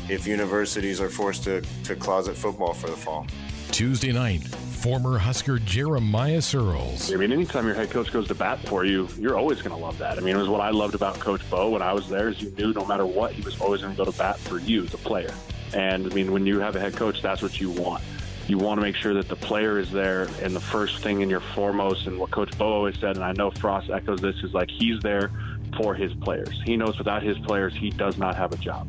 [0.09, 3.27] if universities are forced to, to closet football for the fall.
[3.71, 7.13] Tuesday night, former Husker Jeremiah Sirles.
[7.13, 9.81] I mean, anytime your head coach goes to bat for you, you're always going to
[9.81, 10.17] love that.
[10.17, 12.41] I mean, it was what I loved about Coach Bo when I was there is
[12.41, 14.83] you knew no matter what, he was always going to go to bat for you,
[14.83, 15.33] the player.
[15.73, 18.03] And I mean, when you have a head coach, that's what you want
[18.49, 21.29] you want to make sure that the player is there and the first thing in
[21.29, 24.51] your foremost and what coach bo always said and i know frost echoes this is
[24.53, 25.31] like he's there
[25.77, 28.87] for his players he knows without his players he does not have a job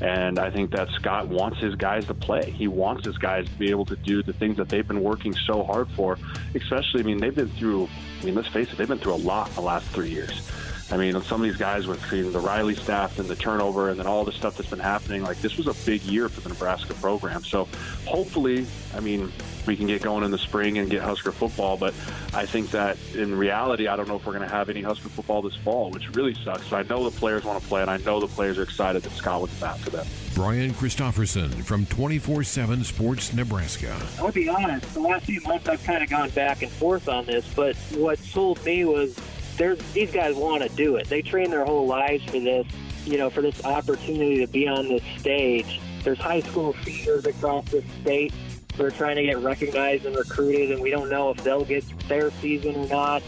[0.00, 2.50] and I think that Scott wants his guys to play.
[2.50, 5.34] He wants his guys to be able to do the things that they've been working
[5.34, 6.18] so hard for.
[6.54, 7.88] Especially, I mean, they've been through.
[8.20, 10.48] I mean, let's face it, they've been through a lot the last three years.
[10.90, 14.06] I mean, some of these guys with the Riley staff and the turnover and then
[14.06, 16.94] all the stuff that's been happening, like this was a big year for the Nebraska
[16.94, 17.44] program.
[17.44, 17.68] So
[18.06, 19.30] hopefully, I mean,
[19.66, 21.76] we can get going in the spring and get Husker football.
[21.76, 21.92] But
[22.32, 25.10] I think that in reality, I don't know if we're going to have any Husker
[25.10, 26.66] football this fall, which really sucks.
[26.68, 29.02] So I know the players want to play, and I know the players are excited
[29.02, 30.06] that Scott was back for them.
[30.34, 33.94] Brian Christopherson from 24 7 Sports Nebraska.
[34.18, 37.26] I'll be honest, the last few months I've kind of gone back and forth on
[37.26, 39.18] this, but what sold me was
[39.58, 41.08] these guys want to do it.
[41.08, 42.66] They train their whole lives for this,
[43.04, 45.80] you know, for this opportunity to be on this stage.
[46.04, 48.32] There's high school seniors across the state
[48.76, 51.84] that are trying to get recognized and recruited, and we don't know if they'll get
[52.08, 53.22] their season or not.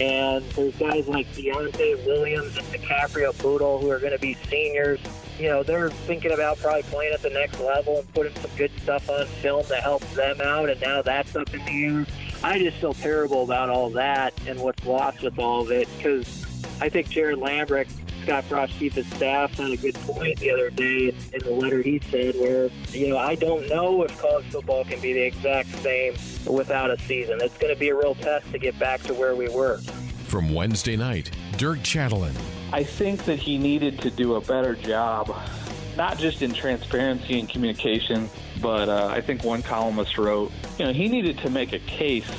[0.00, 4.98] And there's guys like Deontai Williams and DiCaprio Bootle who are going to be seniors.
[5.38, 8.70] You know, they're thinking about probably playing at the next level and putting some good
[8.82, 12.06] stuff on film to help them out, and now that's up in the air.
[12.42, 16.46] I just feel terrible about all that and what's lost with all of it because
[16.80, 17.90] I think Gerrod Lambrecht,
[18.30, 21.82] Scott Frost chief of staff, had a good point the other day in the letter
[21.82, 25.68] he said where, you know, I don't know if college football can be the exact
[25.78, 26.14] same
[26.46, 27.40] without a season.
[27.42, 29.78] It's going to be a real test to get back to where we were.
[30.28, 32.32] From Wednesday night, Dirk Chatelain.
[32.72, 35.36] I think that he needed to do a better job,
[35.96, 38.30] not just in transparency and communication,
[38.62, 42.30] but uh, I think one columnist wrote, you know, he needed to make a case.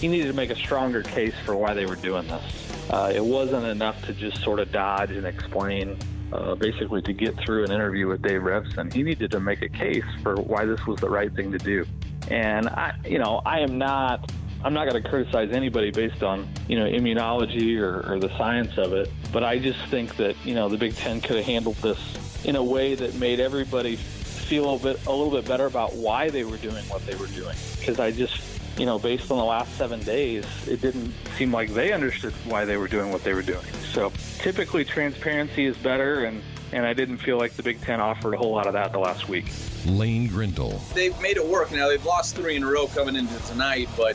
[0.00, 2.69] He needed to make a stronger case for why they were doing this.
[2.90, 5.96] Uh, it wasn't enough to just sort of dodge and explain.
[6.32, 9.68] Uh, basically, to get through an interview with Dave Revsine, he needed to make a
[9.68, 11.84] case for why this was the right thing to do.
[12.28, 14.30] And I, you know, I am not
[14.62, 18.76] I'm not going to criticize anybody based on you know immunology or, or, the science
[18.76, 21.76] of it, but I just think that you know the Big Ten could have handled
[21.76, 25.94] this in a way that made everybody feel a bit a little bit better about
[25.94, 27.56] why they were doing what they were doing.
[27.78, 31.68] Because I just, you know, based on the last seven days, it didn't seem like
[31.74, 33.66] they understood why they were doing what they were doing.
[33.92, 38.32] So typically, transparency is better, and and I didn't feel like the Big Ten offered
[38.32, 39.52] a whole lot of that the last week.
[39.84, 40.80] Lane Grindle.
[40.94, 41.70] They've made it work.
[41.72, 44.14] Now they've lost three in a row coming into tonight, but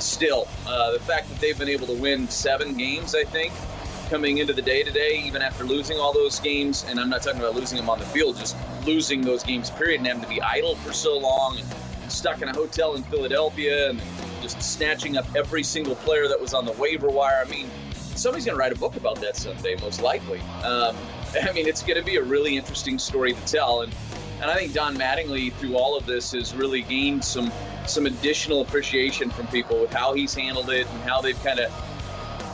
[0.00, 3.52] still, uh, the fact that they've been able to win seven games, I think,
[4.08, 7.40] coming into the day today, even after losing all those games, and I'm not talking
[7.40, 8.56] about losing them on the field, just
[8.86, 11.68] losing those games, period, and having to be idle for so long and
[12.10, 14.00] stuck in a hotel in Philadelphia and
[14.40, 17.42] just snatching up every single player that was on the waiver wire.
[17.44, 20.40] I mean, somebody's going to write a book about that someday, most likely.
[20.64, 20.96] Um,
[21.42, 23.82] I mean, it's going to be a really interesting story to tell.
[23.82, 23.94] And,
[24.40, 27.52] and I think Don Mattingly, through all of this, has really gained some
[27.86, 31.72] some additional appreciation from people with how he's handled it and how they've kind of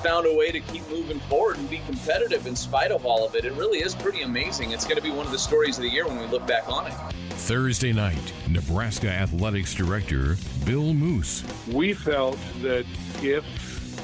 [0.05, 3.35] found a way to keep moving forward and be competitive in spite of all of
[3.35, 3.47] it.
[3.47, 4.73] It really is pretty amazing.
[4.73, 6.69] It's going to be one of the stories of the year when we look back
[6.69, 6.93] on it.
[7.31, 10.37] Thursday night, Nebraska Athletics Director
[10.67, 11.43] Bill Moos.
[11.73, 12.85] We felt that
[13.23, 13.45] if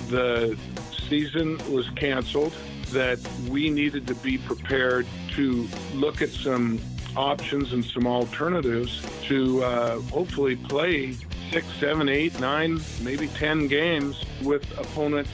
[0.09, 0.59] the
[1.07, 2.55] season was canceled,
[2.92, 3.18] that
[3.51, 6.80] we needed to be prepared to look at some
[7.14, 11.12] options and some alternatives to uh, hopefully play
[11.53, 15.30] six, seven, eight, nine, maybe 10 games with opponents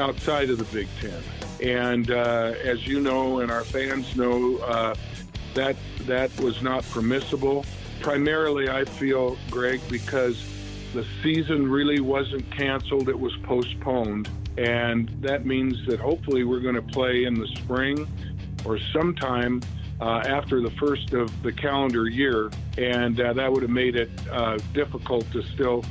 [0.00, 1.22] outside of the Big Ten.
[1.62, 4.94] And uh, as you know, and our fans know, uh,
[5.54, 5.76] that
[6.06, 7.64] that was not permissible.
[8.00, 10.42] Primarily, I feel, Greg, because
[10.94, 16.76] the season really wasn't canceled; it was postponed, and that means that hopefully we're going
[16.76, 18.08] to play in the spring
[18.64, 19.60] or sometime
[20.00, 24.10] uh, after the first of the calendar year, and uh, that would have made it
[24.30, 25.84] uh, difficult to still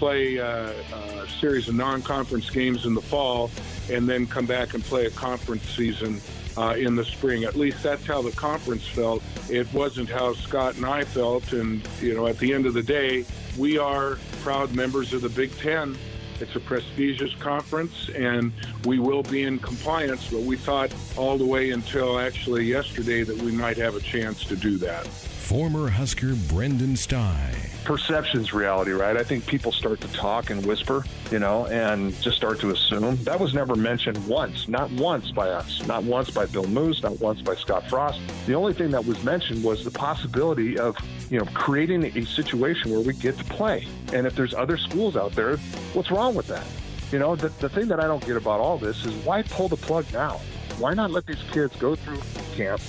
[0.00, 0.72] play uh,
[1.20, 3.50] a series of non-conference games in the fall
[3.90, 6.18] and then come back and play a conference season
[6.56, 7.44] uh, in the spring.
[7.44, 9.22] At least that's how the conference felt.
[9.50, 11.52] It wasn't how Scott and I felt.
[11.52, 13.26] And, you know, at the end of the day,
[13.58, 15.98] we are proud members of the Big Ten.
[16.40, 18.52] It's a prestigious conference, and
[18.86, 23.36] we will be in compliance, but we thought all the way until actually yesterday that
[23.36, 25.06] we might have a chance to do that.
[25.06, 27.69] Former Husker Brenden Stai.
[27.84, 29.16] Perception's reality, right?
[29.16, 33.16] I think people start to talk and whisper, you know, and just start to assume.
[33.24, 37.18] That was never mentioned once, not once by us, not once by Bill Moos, not
[37.20, 38.20] once by Scott Frost.
[38.46, 40.96] The only thing that was mentioned was the possibility of,
[41.30, 43.86] you know, creating a situation where we get to play.
[44.12, 45.56] And if there's other schools out there,
[45.94, 46.66] what's wrong with that?
[47.12, 49.68] You know, the, the thing that I don't get about all this is why pull
[49.68, 50.40] the plug now?
[50.78, 52.20] Why not let these kids go through
[52.54, 52.80] camp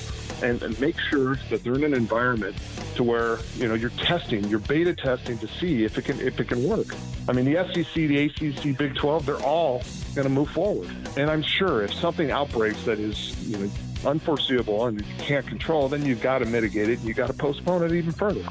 [0.41, 2.55] and, and make sure that they're in an environment
[2.95, 6.39] to where you know you're testing, you're beta testing to see if it can if
[6.39, 6.87] it can work.
[7.27, 9.83] I mean, the SEC, the ACC, Big 12, they're all
[10.15, 10.89] going to move forward.
[11.17, 13.71] And I'm sure if something outbreaks that is you know
[14.05, 16.99] unforeseeable and you can't control, then you've got to mitigate it.
[17.01, 18.43] You got to postpone it even further.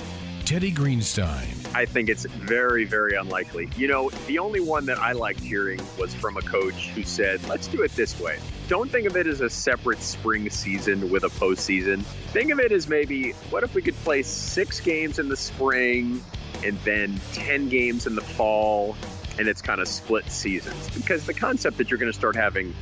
[0.44, 1.74] Teddy Greenstein.
[1.76, 3.70] I think it's very, very unlikely.
[3.76, 7.46] You know, the only one that I liked hearing was from a coach who said,
[7.46, 8.38] let's do it this way.
[8.70, 12.04] Don't think of it as a separate spring season with a postseason.
[12.04, 16.22] Think of it as maybe, what if we could play six games in the spring
[16.64, 18.96] and then 10 games in the fall,
[19.40, 20.88] and it's kind of split seasons?
[20.90, 22.72] Because the concept that you're going to start having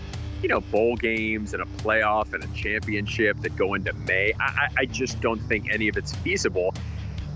[0.42, 4.34] you know, bowl games and a playoff and a championship that go into May.
[4.38, 6.74] I, I just don't think any of it's feasible.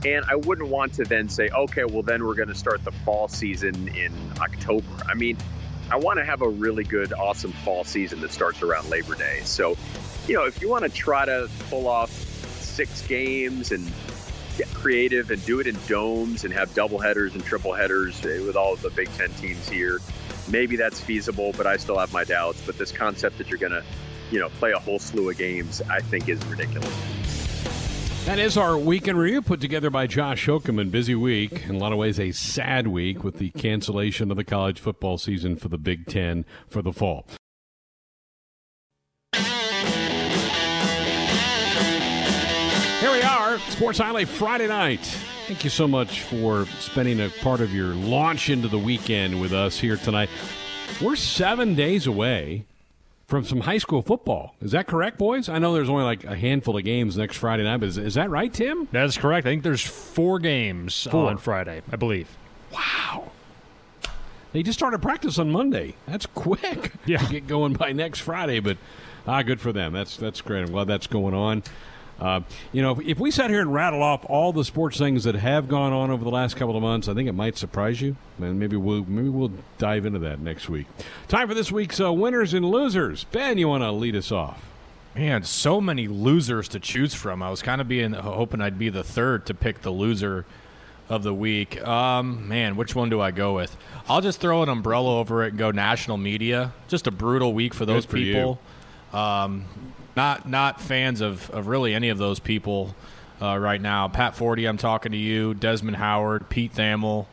[0.05, 2.93] And I wouldn't want to then say, okay, well, then we're going to start the
[2.93, 4.93] fall season in October.
[5.09, 5.39] I mean,
[5.91, 9.41] I want to have a really good, awesome fall season that starts around Labor Day.
[9.45, 9.77] So,
[10.27, 13.91] you know, if you want to try to pull off six games and
[14.57, 18.41] get creative and do it in domes and have double headers and triple headers eh,
[18.41, 20.01] with all of the Big Ten teams here,
[20.49, 22.63] maybe that's feasible, but I still have my doubts.
[22.65, 23.85] But this concept that you're going to,
[24.31, 27.42] you know, play a whole slew of games, I think is ridiculous.
[28.25, 30.93] That is our weekend review put together by Josh Hokeman.
[30.93, 34.45] Busy week, in a lot of ways, a sad week with the cancellation of the
[34.45, 37.27] college football season for the Big Ten for the fall.
[43.01, 45.05] Here we are, Sports Nightly Friday night.
[45.49, 49.53] Thank you so much for spending a part of your launch into the weekend with
[49.53, 50.31] us here tonight.
[51.03, 52.67] We're seven days away
[53.33, 54.55] from some high school football.
[54.61, 55.49] Is that correct, boys?
[55.49, 58.13] I know there's only like a handful of games next Friday night, but is, is
[58.13, 58.89] that right, Tim?
[58.93, 59.47] That is correct.
[59.47, 61.31] I think there's four games Four.
[61.31, 62.29] on Friday, I believe.
[62.71, 63.33] Wow.
[64.53, 65.95] They just started practice on Monday.
[66.07, 66.93] That's quick.
[67.07, 67.27] Yeah.
[67.31, 68.77] Get going by next Friday, but
[69.27, 69.95] ah, good for them.
[69.95, 70.65] That's that's great.
[70.65, 71.63] I'm glad that's going on.
[72.23, 75.25] Uh, you know, if, if we sat here and rattle off all the sports things
[75.25, 78.01] that have gone on over the last couple of months, I think it might surprise
[78.01, 78.15] you.
[78.39, 80.87] And maybe we'll maybe we'll dive into that next week.
[81.27, 83.25] Time for this week's uh, winners and losers.
[83.25, 84.65] Ben, you want to lead us off?
[85.17, 87.43] Man, so many losers to choose from.
[87.43, 90.47] I was kind of being hoping I'd be the third to pick the loser
[91.09, 91.85] of the week.
[91.85, 93.77] Um, man, which one do I go with?
[94.09, 96.73] I'll just throw an umbrella over it and go national media.
[96.87, 98.61] Just a brutal week for those Good for people.
[99.13, 99.67] Um,
[100.17, 102.95] not not fans of, of really any of those people
[103.41, 104.09] uh, right now.
[104.09, 105.55] Pat Forde, I'm talking to you.
[105.55, 107.27] Desmond Howard, Pete Thamel.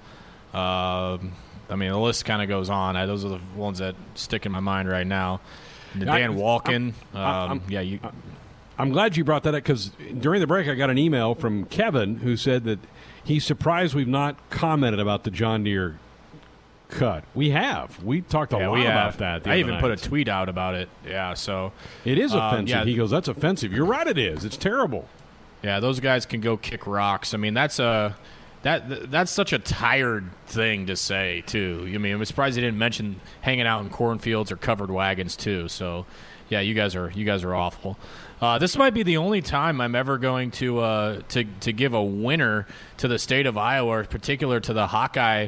[0.53, 1.33] Um
[1.71, 2.97] I mean, the list kind of goes on.
[2.97, 5.39] I, those are the ones that stick in my mind right now.
[5.95, 6.93] The I- Dan Wolken.
[7.13, 7.99] I'm- um, I'm- yeah, you.
[8.79, 11.65] I'm glad you brought that up because during the break I got an email from
[11.65, 12.79] Kevin who said that
[13.23, 15.99] he's surprised we've not commented about the John Deere
[16.89, 17.23] cut.
[17.33, 18.03] We have.
[18.03, 19.47] We talked a Yeah, lot about that.
[19.47, 20.89] I even put a tweet out about it.
[21.07, 21.71] Yeah, so
[22.05, 22.69] It is um, offensive.
[22.69, 24.07] yeah, he goes, "That's offensive." You're right.
[24.07, 24.43] It is.
[24.45, 25.07] It's terrible.
[25.63, 27.33] Yeah, those guys can go kick rocks.
[27.33, 28.15] I mean, that's a
[28.63, 31.89] that that's such a tired thing to say too.
[31.93, 35.67] I mean, I'm surprised they didn't mention hanging out in cornfields or covered wagons too.
[35.69, 36.05] So,
[36.49, 37.97] yeah, you guys are you guys are awful.
[38.41, 41.93] Uh, this might be the only time I'm ever going to uh, to to give
[41.93, 42.65] a winner
[42.97, 45.47] to the state of Iowa, particular to the Hawkeye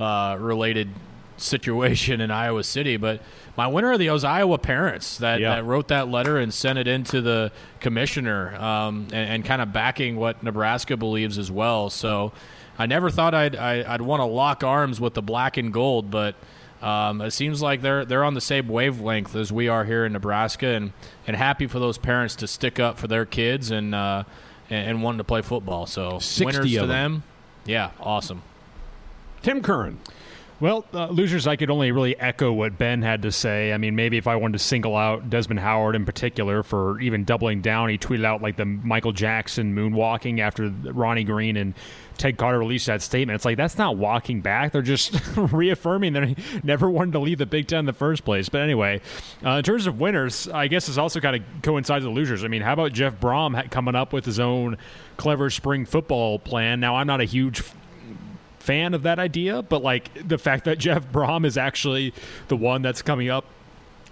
[0.00, 0.88] uh, related
[1.36, 2.96] situation in Iowa City.
[2.96, 3.20] But
[3.56, 5.56] my winner are those Iowa parents that, Yeah.
[5.56, 9.72] that wrote that letter and sent it into the commissioner um, and, and kind of
[9.72, 11.88] backing what Nebraska believes as well.
[11.90, 12.32] So
[12.78, 16.10] I never thought I'd I, I'd want to lock arms with the black and gold,
[16.10, 16.34] but
[16.82, 20.14] um, it seems like they're they're on the same wavelength as we are here in
[20.14, 20.92] Nebraska, and,
[21.26, 24.24] and happy for those parents to stick up for their kids and uh,
[24.70, 25.84] and, and wanting to play football.
[25.84, 26.88] So winners to them.
[26.88, 27.22] them,
[27.66, 28.40] yeah, awesome.
[29.42, 29.98] Tim Curran.
[30.60, 33.72] Well, uh, losers, I could only really echo what Ben had to say.
[33.72, 37.24] I mean, maybe if I wanted to single out Desmond Howard in particular for even
[37.24, 41.72] doubling down, he tweeted out like the Michael Jackson moonwalking after Ronnie Green and
[42.18, 43.36] Ted Carter released that statement.
[43.36, 47.46] It's like that's not walking back; they're just reaffirming he never wanted to leave the
[47.46, 48.50] Big Ten in the first place.
[48.50, 49.00] But anyway,
[49.42, 52.44] uh, in terms of winners, I guess this also kind of coincides with losers.
[52.44, 54.76] I mean, how about Jeff Brohm coming up with his own
[55.16, 56.80] clever spring football plan?
[56.80, 57.62] Now, I'm not a huge
[58.60, 62.14] fan of that idea, but like the fact that Jeff Brohm is actually
[62.48, 63.44] the one that's coming up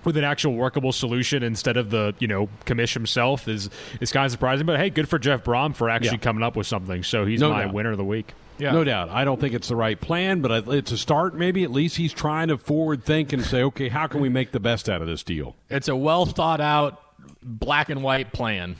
[0.05, 3.68] with an actual workable solution instead of the you know commish himself is
[4.01, 4.64] is kind of surprising.
[4.66, 6.22] But hey, good for Jeff Brohm for actually Yeah.
[6.22, 7.03] coming up with something.
[7.03, 7.74] So he's No my doubt.
[7.74, 8.32] winner of the week.
[8.59, 8.72] Yeah.
[8.72, 9.09] No doubt.
[9.11, 11.36] I don't think it's the right plan, but it's a start.
[11.36, 14.51] Maybe at least he's trying to forward think and say, okay, how can we make
[14.51, 15.55] the best out of this deal?
[15.70, 17.01] It's a well thought out
[17.42, 18.74] black and white plan.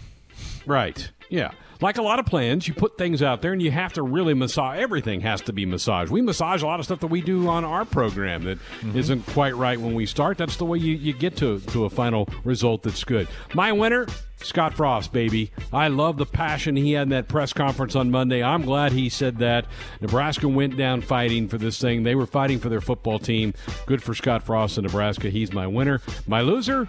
[0.67, 1.11] Right.
[1.29, 1.53] Yeah.
[1.81, 4.35] Like a lot of plans, you put things out there and you have to really
[4.35, 4.79] massage.
[4.79, 6.11] Everything has to be massaged.
[6.11, 9.15] We massage a lot of stuff that we do on our program that Mm-hmm.
[9.15, 10.39] not quite right when we start.
[10.39, 13.29] That's the way you, you get to, to a final result that's good.
[13.55, 14.07] My winner,
[14.37, 15.51] Scott Frost, baby.
[15.73, 18.43] I love the passion he had in that press conference on Monday.
[18.43, 19.67] I'm glad he said that.
[20.01, 22.03] Nebraska went down fighting for this thing.
[22.03, 23.55] They were fighting for their football team.
[23.87, 25.31] Good for Scott Frost in Nebraska.
[25.31, 26.01] He's my winner.
[26.27, 26.89] My loser,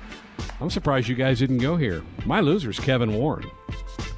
[0.61, 2.01] I'm surprised you guys didn't go here.
[2.25, 3.49] My loser is Kevin Warren.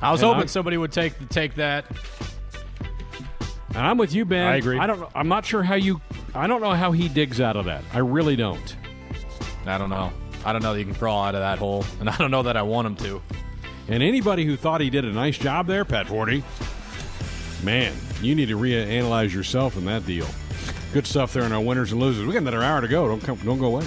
[0.01, 1.85] I was And hoping I'm- somebody would take take that.
[3.69, 4.47] And I'm with you, Ben.
[4.47, 4.77] I agree.
[4.79, 4.99] I don't.
[4.99, 6.01] know- I'm not sure how you.
[6.35, 7.83] I don't know how he digs out of that.
[7.93, 8.75] I really don't.
[9.65, 10.11] I don't know.
[10.43, 12.43] I don't know that you can crawl out of that hole, and I don't know
[12.43, 13.21] that I want him to.
[13.87, 16.43] And anybody who thought he did a nice job there, Pat Forde,
[17.63, 20.27] man, you need to reanalyze yourself in that deal.
[20.93, 22.25] Good stuff there in our winners and losers.
[22.25, 23.07] We got another hour to go.
[23.07, 23.37] Don't come.
[23.45, 23.85] Don't go away.